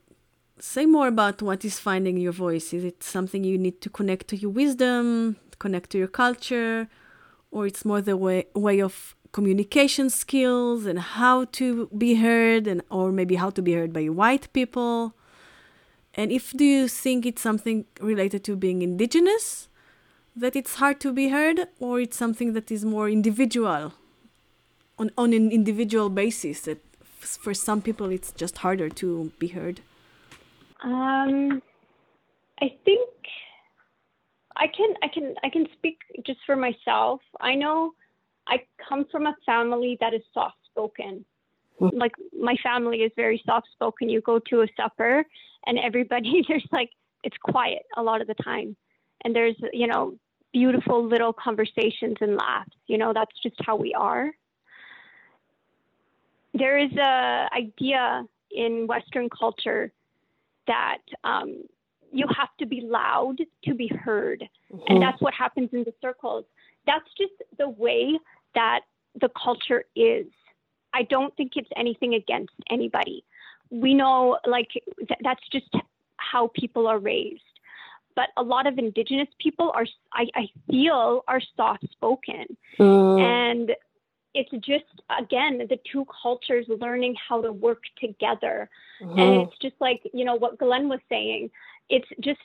[0.58, 2.72] say more about what is finding your voice.
[2.72, 6.88] Is it something you need to connect to your wisdom, connect to your culture,
[7.50, 12.82] or it's more the way, way of communication skills and how to be heard and
[12.90, 15.14] or maybe how to be heard by white people
[16.14, 19.68] and if do you think it's something related to being indigenous
[20.34, 23.92] that it's hard to be heard or it's something that is more individual
[24.98, 26.78] on, on an individual basis that
[27.20, 29.80] for some people it's just harder to be heard
[30.82, 31.62] um
[32.60, 33.08] i think
[34.56, 37.20] I can I can I can speak just for myself.
[37.40, 37.92] I know
[38.46, 38.58] I
[38.88, 41.24] come from a family that is soft spoken.
[41.78, 41.88] Hmm.
[41.92, 44.08] Like my family is very soft spoken.
[44.08, 45.24] You go to a supper
[45.66, 46.90] and everybody there's like
[47.22, 48.76] it's quiet a lot of the time.
[49.24, 50.16] And there's, you know,
[50.52, 52.76] beautiful little conversations and laughs.
[52.86, 54.30] You know, that's just how we are.
[56.54, 59.92] There is a idea in Western culture
[60.66, 61.64] that um,
[62.12, 64.46] you have to be loud to be heard.
[64.72, 64.82] Mm-hmm.
[64.88, 66.44] And that's what happens in the circles.
[66.86, 68.18] That's just the way
[68.54, 68.80] that
[69.20, 70.26] the culture is.
[70.92, 73.24] I don't think it's anything against anybody.
[73.72, 75.74] We know, like, th- that's just
[76.16, 77.42] how people are raised.
[78.14, 82.56] But a lot of indigenous people are, I, I feel, are soft spoken.
[82.78, 83.20] Mm.
[83.20, 83.72] And
[84.34, 84.84] it's just
[85.18, 88.68] again the two cultures learning how to work together
[89.02, 89.18] mm-hmm.
[89.18, 91.50] and it's just like you know what glenn was saying
[91.88, 92.40] it's just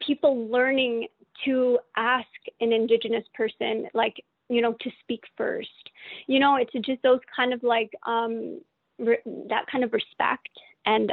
[0.00, 1.06] people learning
[1.44, 2.28] to ask
[2.60, 5.90] an indigenous person like you know to speak first
[6.26, 8.60] you know it's just those kind of like um
[8.98, 10.48] re- that kind of respect
[10.86, 11.12] and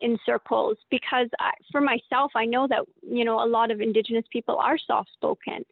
[0.00, 4.24] in circles because I, for myself i know that you know a lot of indigenous
[4.32, 5.64] people are soft spoken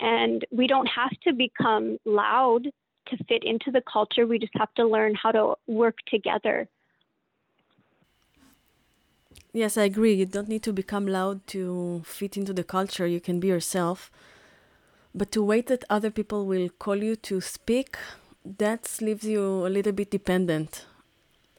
[0.00, 2.68] and we don't have to become loud
[3.08, 4.26] to fit into the culture.
[4.26, 6.68] We just have to learn how to work together.
[9.52, 10.12] Yes i agree.
[10.12, 13.06] You don't need to become loud to fit into the culture.
[13.06, 14.10] You can be yourself.
[15.14, 17.96] But to wait that other people will call you to speak
[18.58, 20.84] that leaves you a little bit dependent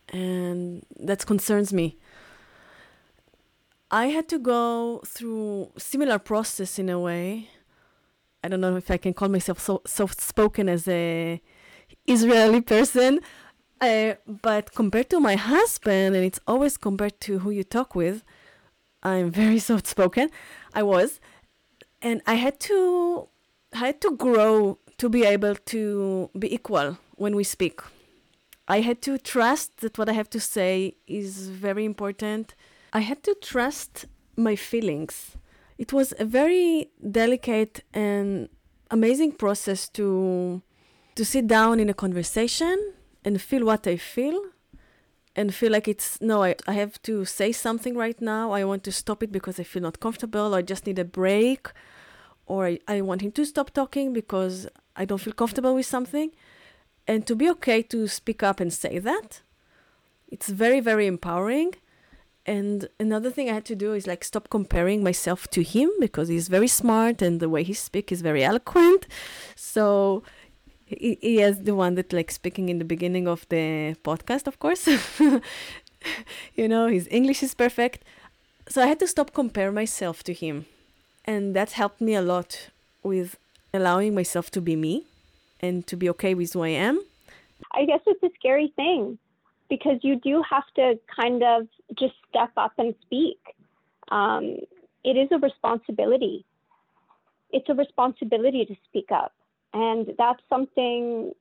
[0.10, 1.98] and that concerns me.
[3.92, 7.50] I had to go through similar process in a way.
[8.44, 11.42] I don't know if i can call myself so soft spoken as a
[12.06, 13.20] israeli person
[13.82, 18.24] uh, but compared to my husband and it's always compared to who you talk with
[19.04, 20.30] i'm very soft spoken
[20.74, 21.20] i was
[22.02, 23.28] and i had to
[23.74, 27.82] I had to grow to be able to be equal when we speak.
[28.68, 32.56] I had to trust that what I have to say is very important.
[32.92, 35.38] I had to trust my feelings.
[35.78, 38.50] It was a very delicate and
[38.92, 40.62] amazing process to
[41.16, 42.94] to sit down in a conversation
[43.26, 44.40] and feel what I feel
[45.36, 48.52] and feel like it's no I, I have to say something right now.
[48.52, 50.54] I want to stop it because I feel not comfortable.
[50.54, 51.70] I just need a break
[52.46, 54.68] or I, I want him to stop talking because
[54.98, 56.32] I don't feel comfortable with something.
[57.08, 59.42] And to be okay to speak up and say that,
[60.30, 61.76] it's very, very empowering.
[62.46, 66.28] And another thing I had to do is like stop comparing myself to him because
[66.28, 69.08] he's very smart and the way he speaks is very eloquent.
[69.56, 70.24] So
[70.86, 74.60] he, he is the one that like speaking in the beginning of the podcast, of
[74.60, 74.88] course.
[76.56, 78.04] you know, his English is perfect.
[78.70, 80.66] So I had to stop compare myself to him
[81.28, 82.70] and that helped me a lot
[83.04, 83.38] with
[83.74, 85.06] allowing myself to be me
[85.60, 87.02] and to be okay with who I am.
[87.74, 89.18] I guess it's a scary thing
[89.70, 93.38] because you do have to kind of just step up and speak.
[94.10, 94.58] Um,
[95.04, 96.46] it is a responsibility.
[97.52, 99.34] It's a responsibility to speak up.
[99.74, 101.32] And that's something,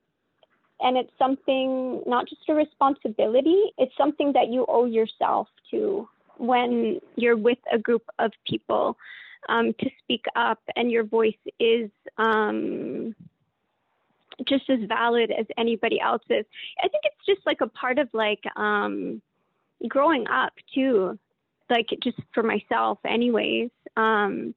[0.81, 6.09] and it's something, not just a responsibility, it's something that you owe yourself to
[6.39, 8.97] when you're with a group of people
[9.49, 13.15] um, to speak up, and your voice is um,
[14.47, 16.45] just as valid as anybody else's.
[16.83, 19.21] I think it's just like a part of like um,
[19.89, 21.19] growing up too,
[21.71, 23.71] like just for myself, anyways.
[23.97, 24.55] Um,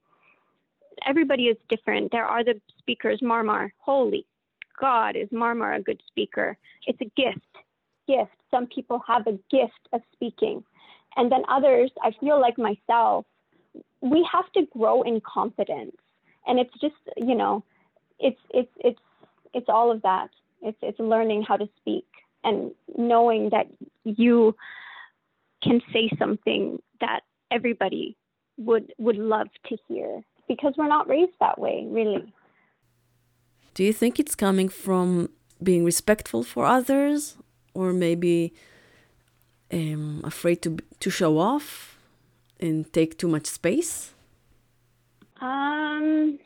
[1.06, 2.12] everybody is different.
[2.12, 3.20] There are the speakers.
[3.22, 4.26] Marmar, holy
[4.80, 6.56] God, is Marmar a good speaker?
[6.86, 7.40] It's a gift.
[8.08, 8.32] Gift.
[8.50, 10.64] Some people have a gift of speaking.
[11.16, 13.26] And then others, I feel like myself,
[14.00, 15.96] we have to grow in confidence.
[16.46, 17.64] And it's just you know
[18.18, 19.00] it's it's it's
[19.54, 20.30] it's all of that.
[20.62, 22.06] It's it's learning how to speak
[22.44, 23.66] and knowing that
[24.04, 24.54] you
[25.62, 27.20] can say something that
[27.50, 28.16] everybody
[28.56, 32.32] would would love to hear because we're not raised that way really.
[33.74, 35.30] Do you think it's coming from
[35.62, 37.36] being respectful for others
[37.74, 38.52] or maybe
[39.72, 41.98] um, afraid to to show off
[42.60, 44.14] and take too much space?
[45.40, 46.38] Um,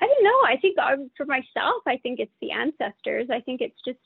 [0.00, 0.40] I don't know.
[0.46, 3.28] I think uh, for myself, I think it's the ancestors.
[3.30, 3.98] I think it's just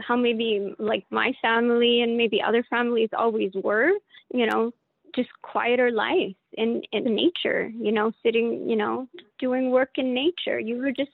[0.00, 3.90] how maybe like my family and maybe other families always were,
[4.32, 4.72] you know,
[5.14, 9.08] just quieter life in in nature, you know, sitting, you know,
[9.38, 10.58] doing work in nature.
[10.58, 11.10] You were just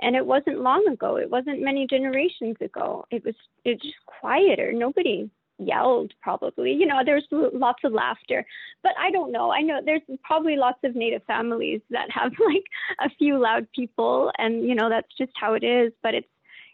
[0.00, 1.16] and it wasn't long ago.
[1.16, 3.06] It wasn't many generations ago.
[3.10, 3.34] It was
[3.64, 4.72] it just quieter.
[4.72, 6.72] Nobody yelled probably.
[6.72, 8.44] You know there's lots of laughter.
[8.82, 9.50] But i don't know.
[9.50, 12.64] I know there's probably lots of native families that have like
[13.00, 14.32] a few loud people.
[14.38, 15.92] And you know that's just how it is.
[16.02, 16.28] But it's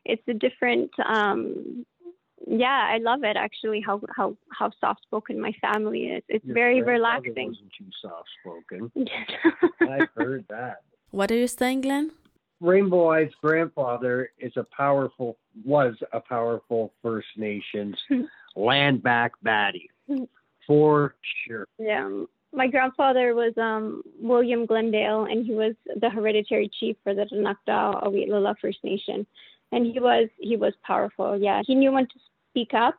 [0.04, 1.84] it's a different um
[2.46, 6.22] yeah i love it actually how how how soft spoken my family is.
[6.28, 7.48] It's Your very relaxing.
[7.48, 8.92] wasn't too soft spoken
[9.80, 10.82] i've heard that.
[11.10, 12.10] What are you saying glenn?
[12.60, 17.96] Rainbow Eyes' grandfather is a powerful was a powerful First Nations
[18.56, 19.88] land back baddie
[20.66, 21.14] for
[21.46, 21.66] sure.
[21.78, 22.24] Yeah.
[22.52, 28.04] My grandfather was um, William Glendale, and he was the hereditary chief for the Danakda
[28.04, 29.26] Awitlala First Nation,
[29.72, 31.36] and he was he was powerful.
[31.36, 32.14] Yeah, he knew when to
[32.50, 32.94] speak up,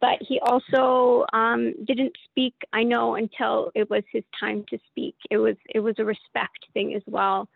[0.00, 2.54] but he also um, didn't speak.
[2.72, 5.16] I know until it was his time to speak.
[5.28, 7.48] It was it was a respect thing as well.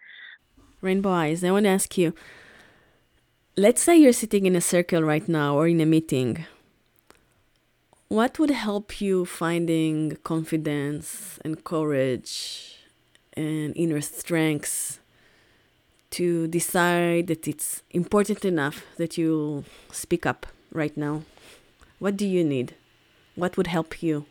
[0.80, 2.14] Rainbow Eyes, I want to ask you.
[3.56, 6.46] let's say you're sitting in a circle right now or in a meeting.
[8.12, 12.76] What would help you finding confidence and courage
[13.32, 15.00] and inner strengths
[16.10, 21.22] to decide that it's important enough that you speak up right now?
[22.00, 22.74] What do you need?
[23.34, 24.26] What would help you?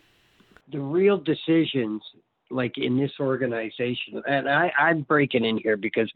[0.71, 2.03] The real decisions,
[2.51, 6.11] like in this organization, and I, I'm breaking in here because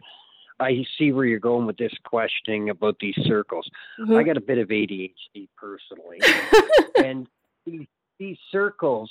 [0.60, 3.68] I see where you're going with this questioning about these circles.
[4.00, 4.18] Mm-hmm.
[4.18, 6.22] I got a bit of ADHD personally,
[7.04, 7.28] and
[7.66, 7.88] these,
[8.20, 9.10] these circles,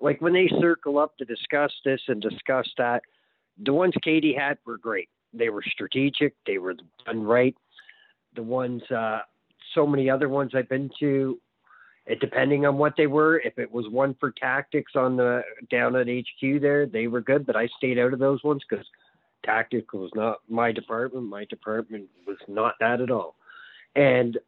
[0.00, 3.02] like when they circle up to discuss this and discuss that,
[3.64, 5.08] the ones Katie had were great.
[5.32, 6.34] They were strategic.
[6.46, 6.74] They were
[7.06, 7.54] done right.
[8.34, 9.20] The ones, uh,
[9.74, 11.38] so many other ones I've been to,
[12.06, 13.38] it depending on what they were.
[13.38, 17.46] If it was one for tactics on the down at HQ there, they were good.
[17.46, 18.84] But I stayed out of those ones because
[19.44, 21.26] tactics was not my department.
[21.26, 23.36] My department was not that at all.
[23.94, 24.38] And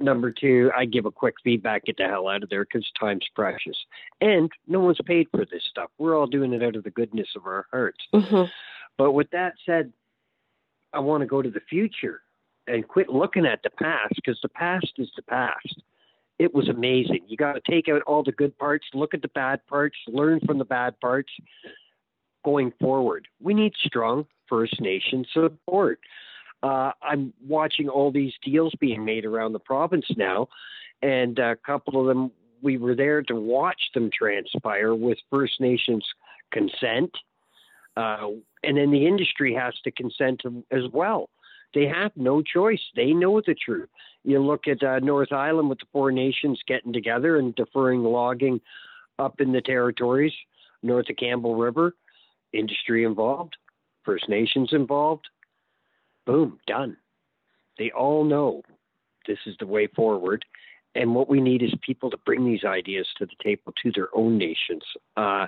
[0.00, 3.26] number two, I give a quick feedback, get the hell out of there because time's
[3.34, 3.76] precious.
[4.20, 5.90] And no one's paid for this stuff.
[5.98, 8.00] We're all doing it out of the goodness of our hearts.
[8.14, 8.50] Mm-hmm.
[8.96, 9.92] But with that said,
[10.92, 12.20] I want to go to the future
[12.66, 15.82] and quit looking at the past because the past is the past.
[16.38, 17.20] It was amazing.
[17.26, 20.40] You got to take out all the good parts, look at the bad parts, learn
[20.40, 21.30] from the bad parts
[22.44, 23.28] going forward.
[23.40, 26.00] We need strong First Nation support.
[26.64, 30.48] Uh, I'm watching all these deals being made around the province now,
[31.02, 32.30] and a couple of them
[32.62, 36.06] we were there to watch them transpire with First Nations
[36.50, 37.10] consent,
[37.98, 38.28] uh,
[38.62, 40.40] and then the industry has to consent
[40.70, 41.28] as well.
[41.74, 42.80] They have no choice.
[42.96, 43.90] They know the truth.
[44.22, 48.62] You look at uh, North Island with the four nations getting together and deferring logging
[49.18, 50.32] up in the territories
[50.82, 51.94] north of Campbell River,
[52.52, 53.56] industry involved,
[54.04, 55.28] First Nations involved,
[56.26, 56.96] boom, done.
[57.78, 58.62] They all know
[59.26, 60.44] this is the way forward.
[60.94, 64.08] And what we need is people to bring these ideas to the table to their
[64.14, 64.82] own nations
[65.16, 65.46] uh,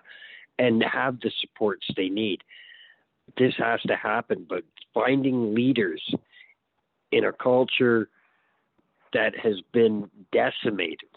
[0.58, 2.42] and have the supports they need.
[3.38, 4.64] This has to happen, but
[4.94, 6.02] finding leaders
[7.12, 8.08] in a culture
[9.12, 11.08] that has been decimated,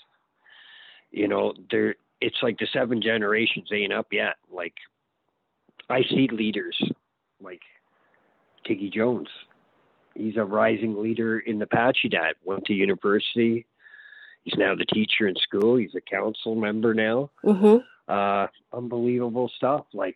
[1.12, 4.36] you know, there it's like the seven generations ain't up yet.
[4.51, 4.74] Like
[5.89, 6.80] I see leaders
[7.41, 7.62] like
[8.66, 9.30] Tiggy Jones
[10.16, 12.34] he's a rising leader in the Pacheedaht.
[12.43, 13.66] Went to university.
[14.43, 15.76] He's now the teacher in school.
[15.78, 17.32] He's a council member now.
[17.43, 17.78] Mm-hmm.
[18.07, 19.86] Uh, unbelievable stuff.
[19.93, 20.16] Like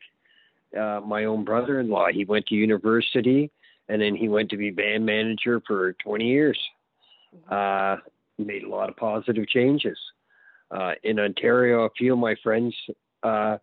[0.78, 3.52] uh, my own brother-in-law, he went to university
[3.90, 6.58] and then he went to be band manager for 20 years.
[7.50, 7.98] Uh,
[8.38, 9.98] made a lot of positive changes.
[10.72, 12.76] Uh, in Ontario, a few of my friends
[13.22, 13.58] uh,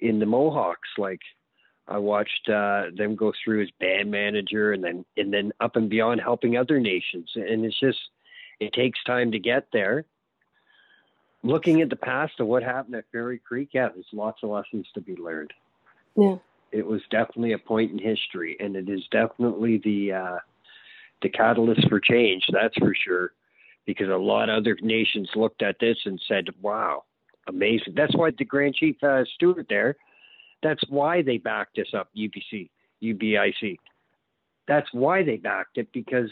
[0.00, 1.20] in the Mohawks, like
[1.88, 5.88] I watched uh, them go through as band manager and then and then up and
[5.88, 7.30] beyond helping other nations.
[7.34, 7.98] And it's just
[8.58, 10.04] it takes time to get there.
[11.42, 14.86] Looking at the past of what happened at Fairy Creek, yeah, there's lots of lessons
[14.94, 15.52] to be learned.
[16.16, 16.36] Yeah.
[16.72, 20.38] It was definitely a point in history and it is definitely the uh,
[21.22, 23.32] the catalyst for change, that's for sure.
[23.86, 27.04] Because a lot of other nations looked at this and said, Wow,
[27.46, 27.94] amazing.
[27.94, 29.96] That's why the Grand Chief uh, Stewart there
[30.62, 32.70] that's why they backed us up, UBC,
[33.02, 33.76] UBCIC.
[34.66, 36.30] That's why they backed it because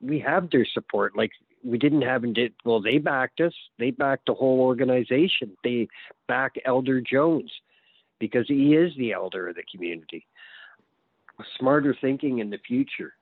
[0.00, 1.16] we have their support.
[1.16, 1.30] Like
[1.64, 3.54] we didn't have did well, they backed us.
[3.78, 5.56] They backed the whole organization.
[5.64, 5.88] They
[6.28, 7.50] back Elder Jones
[8.18, 10.26] because he is the elder of the community.
[11.58, 13.14] Smarter thinking in the future,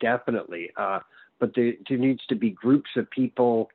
[0.00, 0.70] definitely.
[0.76, 1.00] Uh,
[1.38, 3.70] but there, there needs to be groups of people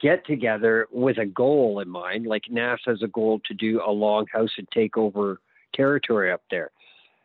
[0.00, 2.26] get together with a goal in mind.
[2.26, 5.40] Like NAS has a goal to do a longhouse and take over
[5.74, 6.70] territory up there.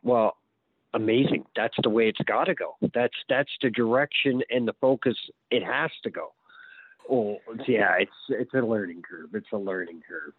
[0.04, 0.38] Well,
[0.94, 1.46] amazing.
[1.56, 2.76] That's the way it's got to go.
[2.94, 5.16] That's that's the direction and the focus
[5.52, 6.34] it has to go.
[7.10, 7.38] Oh,
[7.68, 9.30] yeah, it's it's a learning curve.
[9.34, 10.34] It's a learning curve.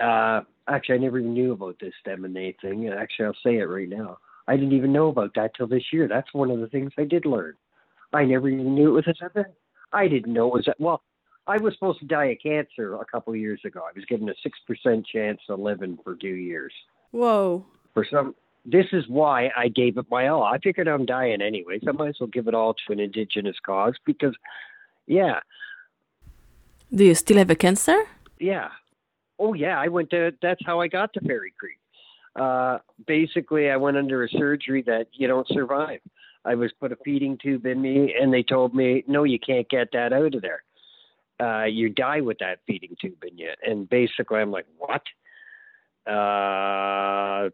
[0.00, 2.88] Uh, actually, I never even knew about this M&A thing.
[2.88, 4.18] Actually, I'll say it right now.
[4.46, 6.06] I didn't even know about that till this year.
[6.06, 7.54] That's one of the things I did learn.
[8.12, 9.52] I never even knew it was a thing.
[9.92, 11.02] I didn't know it was a, well.
[11.46, 13.80] I was supposed to die of cancer a couple of years ago.
[13.80, 16.72] I was given a six percent chance of living for two years.
[17.14, 17.64] Whoa.
[17.92, 18.34] For some,
[18.64, 20.42] this is why I gave it my all.
[20.42, 22.98] I figured I'm dying anyway, so I might as well give it all to an
[22.98, 24.34] indigenous cause because,
[25.06, 25.38] yeah.
[26.92, 28.02] Do you still have a cancer?
[28.40, 28.70] Yeah.
[29.38, 29.78] Oh, yeah.
[29.78, 31.78] I went to, that's how I got to Fairy Creek.
[32.34, 36.00] Uh, basically, I went under a surgery that you don't survive.
[36.44, 39.68] I was put a feeding tube in me, and they told me, no, you can't
[39.70, 40.64] get that out of there.
[41.38, 43.50] Uh, you die with that feeding tube in you.
[43.64, 45.02] And basically, I'm like, what?
[46.06, 47.50] Uh,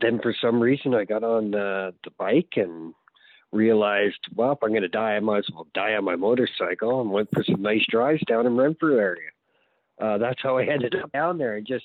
[0.00, 2.94] then for some reason I got on the, the bike and
[3.52, 7.00] realized, well, if I'm going to die, I might as well die on my motorcycle
[7.00, 9.30] and went for some nice drives down in Renfrew area.
[9.98, 11.84] Uh, that's how I ended up down there and just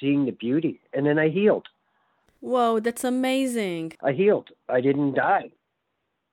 [0.00, 0.80] seeing the beauty.
[0.92, 1.68] And then I healed.
[2.40, 3.92] Whoa, that's amazing.
[4.02, 4.50] I healed.
[4.68, 5.50] I didn't die.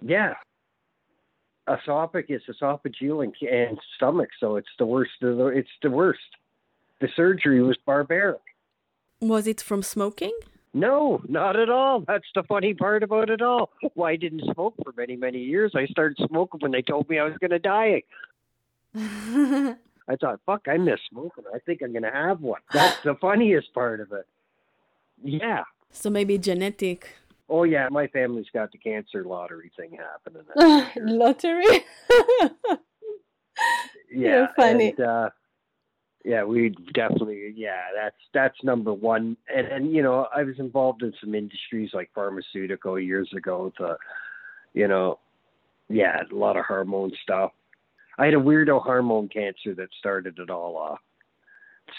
[0.02, 0.34] Yeah.
[1.70, 4.30] Esophagus, esophageal, and, and stomach.
[4.40, 5.12] So it's the worst.
[5.22, 6.20] Of the, it's the worst.
[7.00, 8.42] The surgery was barbaric.
[9.22, 10.34] Was it from smoking?
[10.74, 12.03] No, not at all.
[12.07, 13.72] That's the funny part about it all.
[13.93, 15.74] Well, I didn't smoke for many, many years.
[15.76, 18.03] I started smoking when they told me I was going to die.
[18.95, 21.43] I thought, fuck, I miss smoking.
[21.53, 22.61] I think I'm going to have one.
[22.74, 24.26] That's the funniest part of it.
[25.24, 25.63] Yeah.
[25.91, 27.15] So maybe genetic.
[27.49, 27.89] Oh, yeah.
[27.91, 30.43] My family's got the cancer lottery thing happening.
[31.19, 31.65] lottery?
[32.49, 32.78] yeah.
[34.09, 34.95] You're funny.
[34.97, 35.30] And, uh,
[36.24, 39.38] yeah, we definitely yeah, that's that's number one.
[39.53, 43.97] And and you know, I was involved in some industries like pharmaceutical years ago to
[44.74, 45.19] you know,
[45.89, 47.51] yeah, a lot of hormone stuff.
[48.17, 50.99] I had a weirdo hormone cancer that started it all off.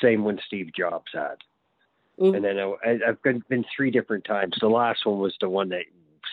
[0.00, 1.36] Same when Steve Jobs had.
[2.20, 2.34] Mm-hmm.
[2.34, 4.54] And then I, I've been, been three different times.
[4.60, 5.84] The last one was the one that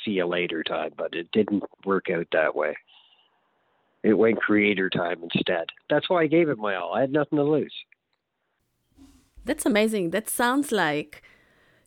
[0.05, 2.75] see you later time, but it didn't work out that way.
[4.03, 5.67] It went creator time instead.
[5.89, 6.93] That's why I gave it my all.
[6.93, 7.73] I had nothing to lose.
[9.45, 10.11] That's amazing.
[10.11, 11.21] That sounds like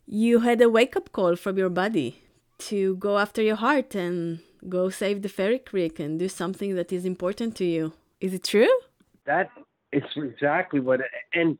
[0.05, 2.21] you had a wake up call from your body
[2.59, 4.39] to go after your heart and
[4.69, 7.93] go save the Fairy Creek and do something that is important to you.
[8.21, 8.79] Is it true?
[9.25, 9.49] That
[9.91, 11.01] it's exactly what
[11.33, 11.57] and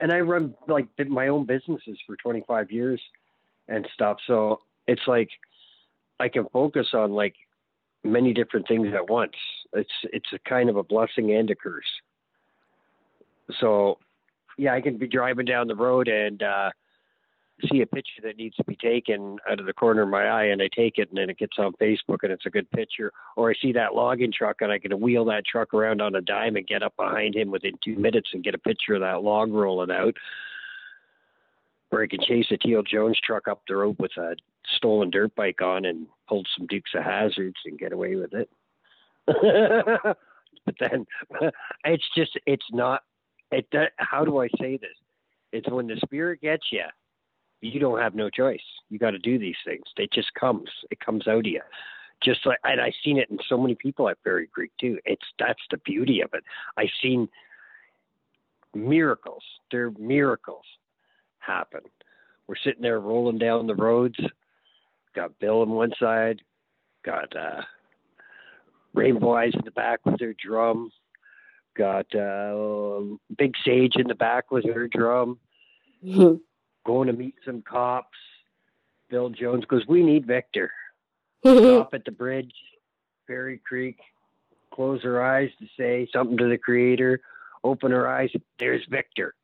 [0.00, 3.00] and I run like my own businesses for 25 years
[3.68, 4.18] and stuff.
[4.26, 5.30] So it's like
[6.20, 7.34] I can focus on like
[8.04, 9.34] many different things at once.
[9.76, 11.84] It's it's a kind of a blessing and a curse.
[13.60, 13.98] So,
[14.58, 16.70] yeah, I can be driving down the road and uh,
[17.70, 20.46] see a picture that needs to be taken out of the corner of my eye,
[20.46, 23.12] and I take it, and then it gets on Facebook, and it's a good picture.
[23.36, 26.20] Or I see that logging truck, and I can wheel that truck around on a
[26.20, 29.22] dime and get up behind him within two minutes and get a picture of that
[29.22, 30.14] log rolling out.
[31.92, 34.34] Or I can chase a Teal Jones truck up the road with a
[34.76, 38.50] stolen dirt bike on and pulled some Dukes of Hazards and get away with it.
[40.64, 41.06] but then
[41.84, 43.02] it's just it's not
[43.50, 43.66] it
[43.98, 44.96] how do I say this?
[45.52, 46.84] It's when the spirit gets you,
[47.60, 48.60] you don't have no choice.
[48.90, 49.84] You got to do these things.
[49.96, 50.68] It just comes.
[50.90, 51.62] It comes out of you.
[52.22, 54.98] Just like and I've seen it in so many people at Fairy Creek too.
[55.04, 56.44] It's that's the beauty of it.
[56.76, 57.28] I've seen
[58.74, 59.42] miracles.
[59.70, 60.64] They're miracles
[61.38, 61.80] happen.
[62.46, 64.18] We're sitting there rolling down the roads
[65.16, 66.42] got Bill on one side,
[67.04, 67.62] got uh,
[68.96, 70.90] Rainbow Eyes in the back with her drum,
[71.76, 73.00] got uh,
[73.36, 75.38] Big Sage in the back with her drum,
[76.04, 76.36] mm-hmm.
[76.84, 78.16] going to meet some cops.
[79.08, 80.72] Bill Jones goes, We need Victor.
[81.46, 82.54] Stop at the bridge,
[83.26, 83.98] Fairy Creek,
[84.72, 87.20] close her eyes to say something to the creator,
[87.62, 88.30] open her eyes.
[88.58, 89.34] There's Victor.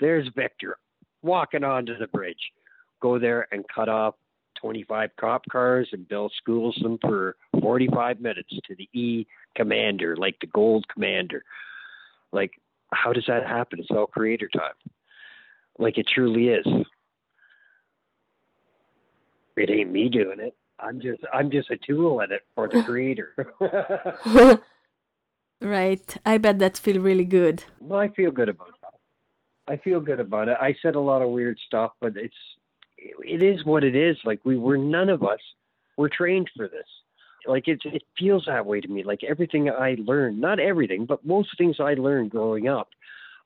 [0.00, 0.78] There's Victor
[1.22, 2.52] walking onto the bridge.
[3.00, 4.14] Go there and cut off
[4.60, 10.36] 25 cop cars, and Bill schools them for 45 minutes to the E commander, like
[10.40, 11.42] the gold commander.
[12.32, 12.52] Like,
[12.92, 13.78] how does that happen?
[13.80, 14.74] It's all creator time.
[15.78, 16.66] Like, it truly is.
[19.56, 20.54] It ain't me doing it.
[20.80, 23.34] I'm just I'm just a tool in it for the creator.
[25.60, 26.16] right.
[26.24, 27.64] I bet that feel really good.
[27.80, 29.72] Well, I feel good about that.
[29.72, 30.56] I feel good about it.
[30.60, 32.34] I said a lot of weird stuff, but it's
[32.98, 34.16] it is what it is.
[34.24, 35.40] Like we were none of us
[35.96, 36.86] were trained for this.
[37.46, 39.04] Like it it feels that way to me.
[39.04, 42.88] Like everything I learned, not everything, but most things I learned growing up,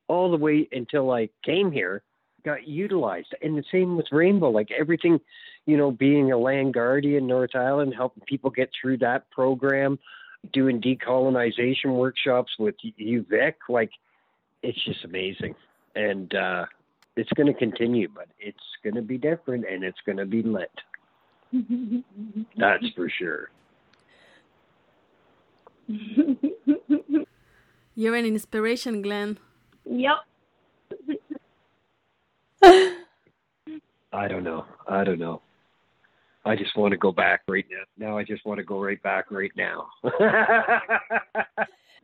[0.09, 2.03] all the way until I came here,
[2.45, 3.35] got utilized.
[3.43, 4.51] And the same with Rainbow.
[4.51, 5.21] Like everything,
[5.67, 9.99] you know, being a land guardian North Island, helping people get through that program,
[10.53, 13.91] doing decolonization workshops with UVic, like
[14.63, 15.55] it's just amazing.
[15.95, 16.67] And uh
[17.17, 20.43] it's going to continue, but it's going to be different and it's going to be
[20.43, 20.71] lit.
[22.57, 23.51] That's for sure.
[27.95, 29.39] You're an inspiration, Glenn.
[29.85, 30.17] Yep.
[34.13, 34.65] I don't know.
[34.89, 35.43] I don't know.
[36.45, 38.09] I just want to go back right now.
[38.09, 39.87] Now I just want to go right back right now.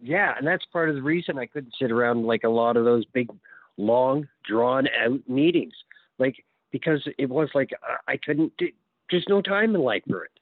[0.02, 2.84] yeah, and that's part of the reason I couldn't sit around like a lot of
[2.84, 3.28] those big
[3.78, 5.72] long, drawn out meetings.
[6.18, 7.70] Like, because it was like
[8.06, 8.52] I couldn't,
[9.10, 10.32] there's no time in life for it.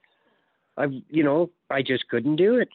[0.76, 2.68] I, you know, I just couldn't do it.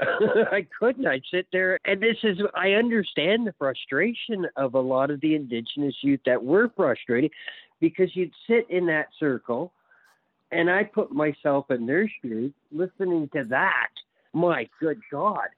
[0.00, 1.06] I couldn't.
[1.06, 5.34] I'd sit there, and this is, I understand the frustration of a lot of the
[5.34, 7.32] indigenous youth that were frustrated
[7.80, 9.72] because you'd sit in that circle
[10.52, 13.88] and I put myself in their shoes, listening to that.
[14.32, 15.48] My good God.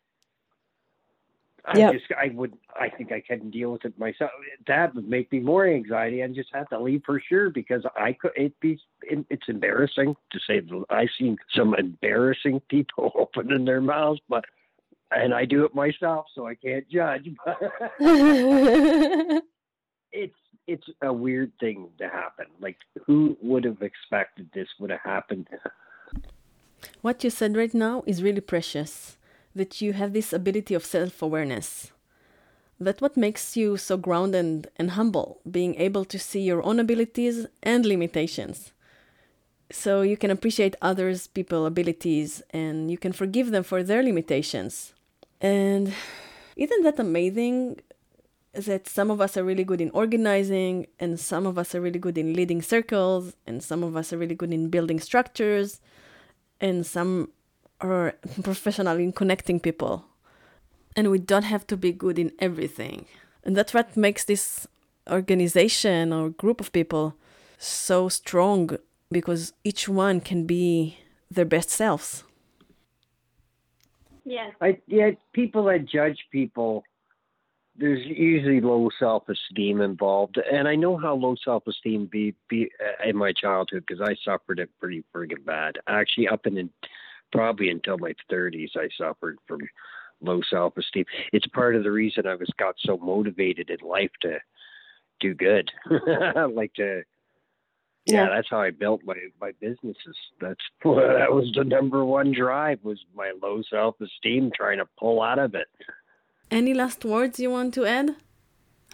[1.65, 1.93] I Yep.
[1.93, 4.33] just I would I think I couldn't deal with it myself.
[4.67, 8.15] That would make me more anxiety and just have to leave for sure because I
[8.15, 13.65] could it be it, it's embarrassing to say the I've seen some embarrassing people opening
[13.65, 14.45] their mouths, but
[15.13, 17.29] and I do it myself, so I can't judge.
[17.45, 17.59] But
[20.13, 20.35] it's
[20.67, 22.47] it's a weird thing to happen.
[22.61, 25.49] Like who would have expected this would have happened?
[27.03, 29.17] what you said right now is really precious.
[29.55, 31.91] That you have this ability of self awareness.
[32.81, 37.47] That what makes you so grounded and humble, being able to see your own abilities
[37.63, 38.73] and limitations.
[39.71, 44.93] So you can appreciate others' people abilities and you can forgive them for their limitations.
[45.41, 45.95] And
[46.57, 47.81] isn't that amazing
[48.53, 51.99] that some of us are really good in organizing and some of us are really
[51.99, 55.81] good in leading circles and some of us are really good in building structures
[56.61, 57.31] and some
[57.85, 60.05] are professional in connecting people.
[60.95, 63.07] And we don't have to be good in everything.
[63.45, 64.67] And that's what makes this
[65.11, 67.15] organization or group of people
[67.59, 68.77] so strong
[69.11, 70.99] because each one can be
[71.31, 72.25] their best selves.
[74.25, 74.53] Yes.
[74.61, 76.85] I yeah, people that judge people
[77.77, 82.71] there's usually low self esteem involved, and I know how low self esteem be be
[82.81, 85.79] uh, in my childhood because I suffered it pretty friggin' bad.
[85.89, 86.71] Actually, up in
[87.33, 89.61] probably until my 30s, I suffered from
[90.21, 91.05] low self esteem.
[91.33, 94.39] It's part of the reason I was got so motivated in life to
[95.21, 95.71] do good,
[96.55, 97.03] like to.
[98.05, 98.29] Yeah, Yeah.
[98.35, 100.17] that's how I built my my businesses.
[100.41, 105.23] That's that was the number one drive was my low self esteem, trying to pull
[105.23, 105.69] out of it.
[106.51, 108.17] Any last words you want to add?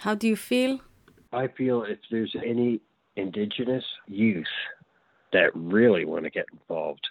[0.00, 0.80] How do you feel?
[1.32, 2.80] I feel if there's any
[3.16, 4.46] indigenous youth
[5.32, 7.06] that really want to get involved,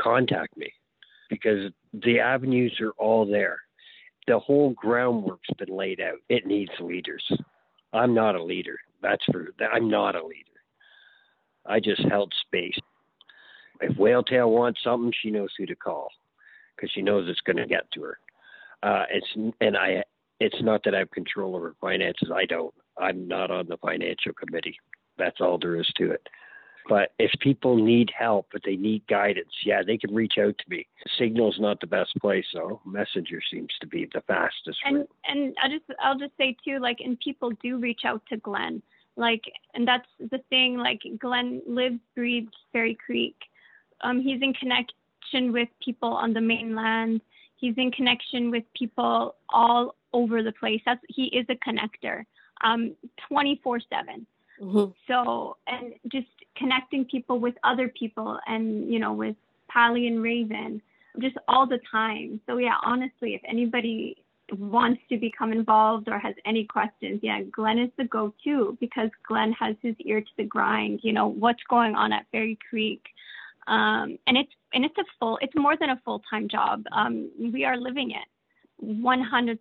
[0.00, 0.72] contact me
[1.30, 3.60] because the avenues are all there.
[4.26, 6.18] The whole groundwork's been laid out.
[6.28, 7.24] It needs leaders.
[7.92, 8.78] I'm not a leader.
[9.02, 10.50] That's for I'm not a leader.
[11.66, 12.78] I just held space.
[13.80, 16.08] If Whaletail wants something, she knows who to call
[16.74, 18.18] because she knows it's going to get to her.
[18.82, 20.02] Uh, it's and I.
[20.40, 22.30] It's not that I have control over finances.
[22.34, 22.74] I don't.
[22.98, 24.76] I'm not on the financial committee.
[25.16, 26.26] That's all there is to it.
[26.88, 30.64] But if people need help, but they need guidance, yeah, they can reach out to
[30.68, 30.86] me.
[31.18, 34.78] Signal's not the best place, so Messenger seems to be the fastest.
[34.84, 35.10] and route.
[35.26, 38.82] and I just I'll just say too, like, and people do reach out to Glenn,
[39.16, 39.42] like,
[39.74, 40.76] and that's the thing.
[40.76, 43.36] Like, Glenn lives, breathes Fairy Creek.
[44.02, 47.22] Um, he's in connection with people on the mainland.
[47.56, 50.82] He's in connection with people all over the place.
[50.84, 52.24] That's he is a connector,
[52.62, 52.94] um,
[53.26, 53.80] twenty four
[54.60, 54.94] seven.
[55.08, 59.36] So, and just connecting people with other people and, you know, with
[59.68, 60.80] Pally and Raven
[61.20, 62.40] just all the time.
[62.46, 67.78] So, yeah, honestly, if anybody wants to become involved or has any questions, yeah, Glenn
[67.78, 71.62] is the go to because Glenn has his ear to the grind, you know, what's
[71.68, 73.02] going on at Fairy Creek.
[73.66, 76.84] Um, and it's and it's a full it's more than a full time job.
[76.92, 78.28] Um, we are living it
[78.84, 79.58] 100%.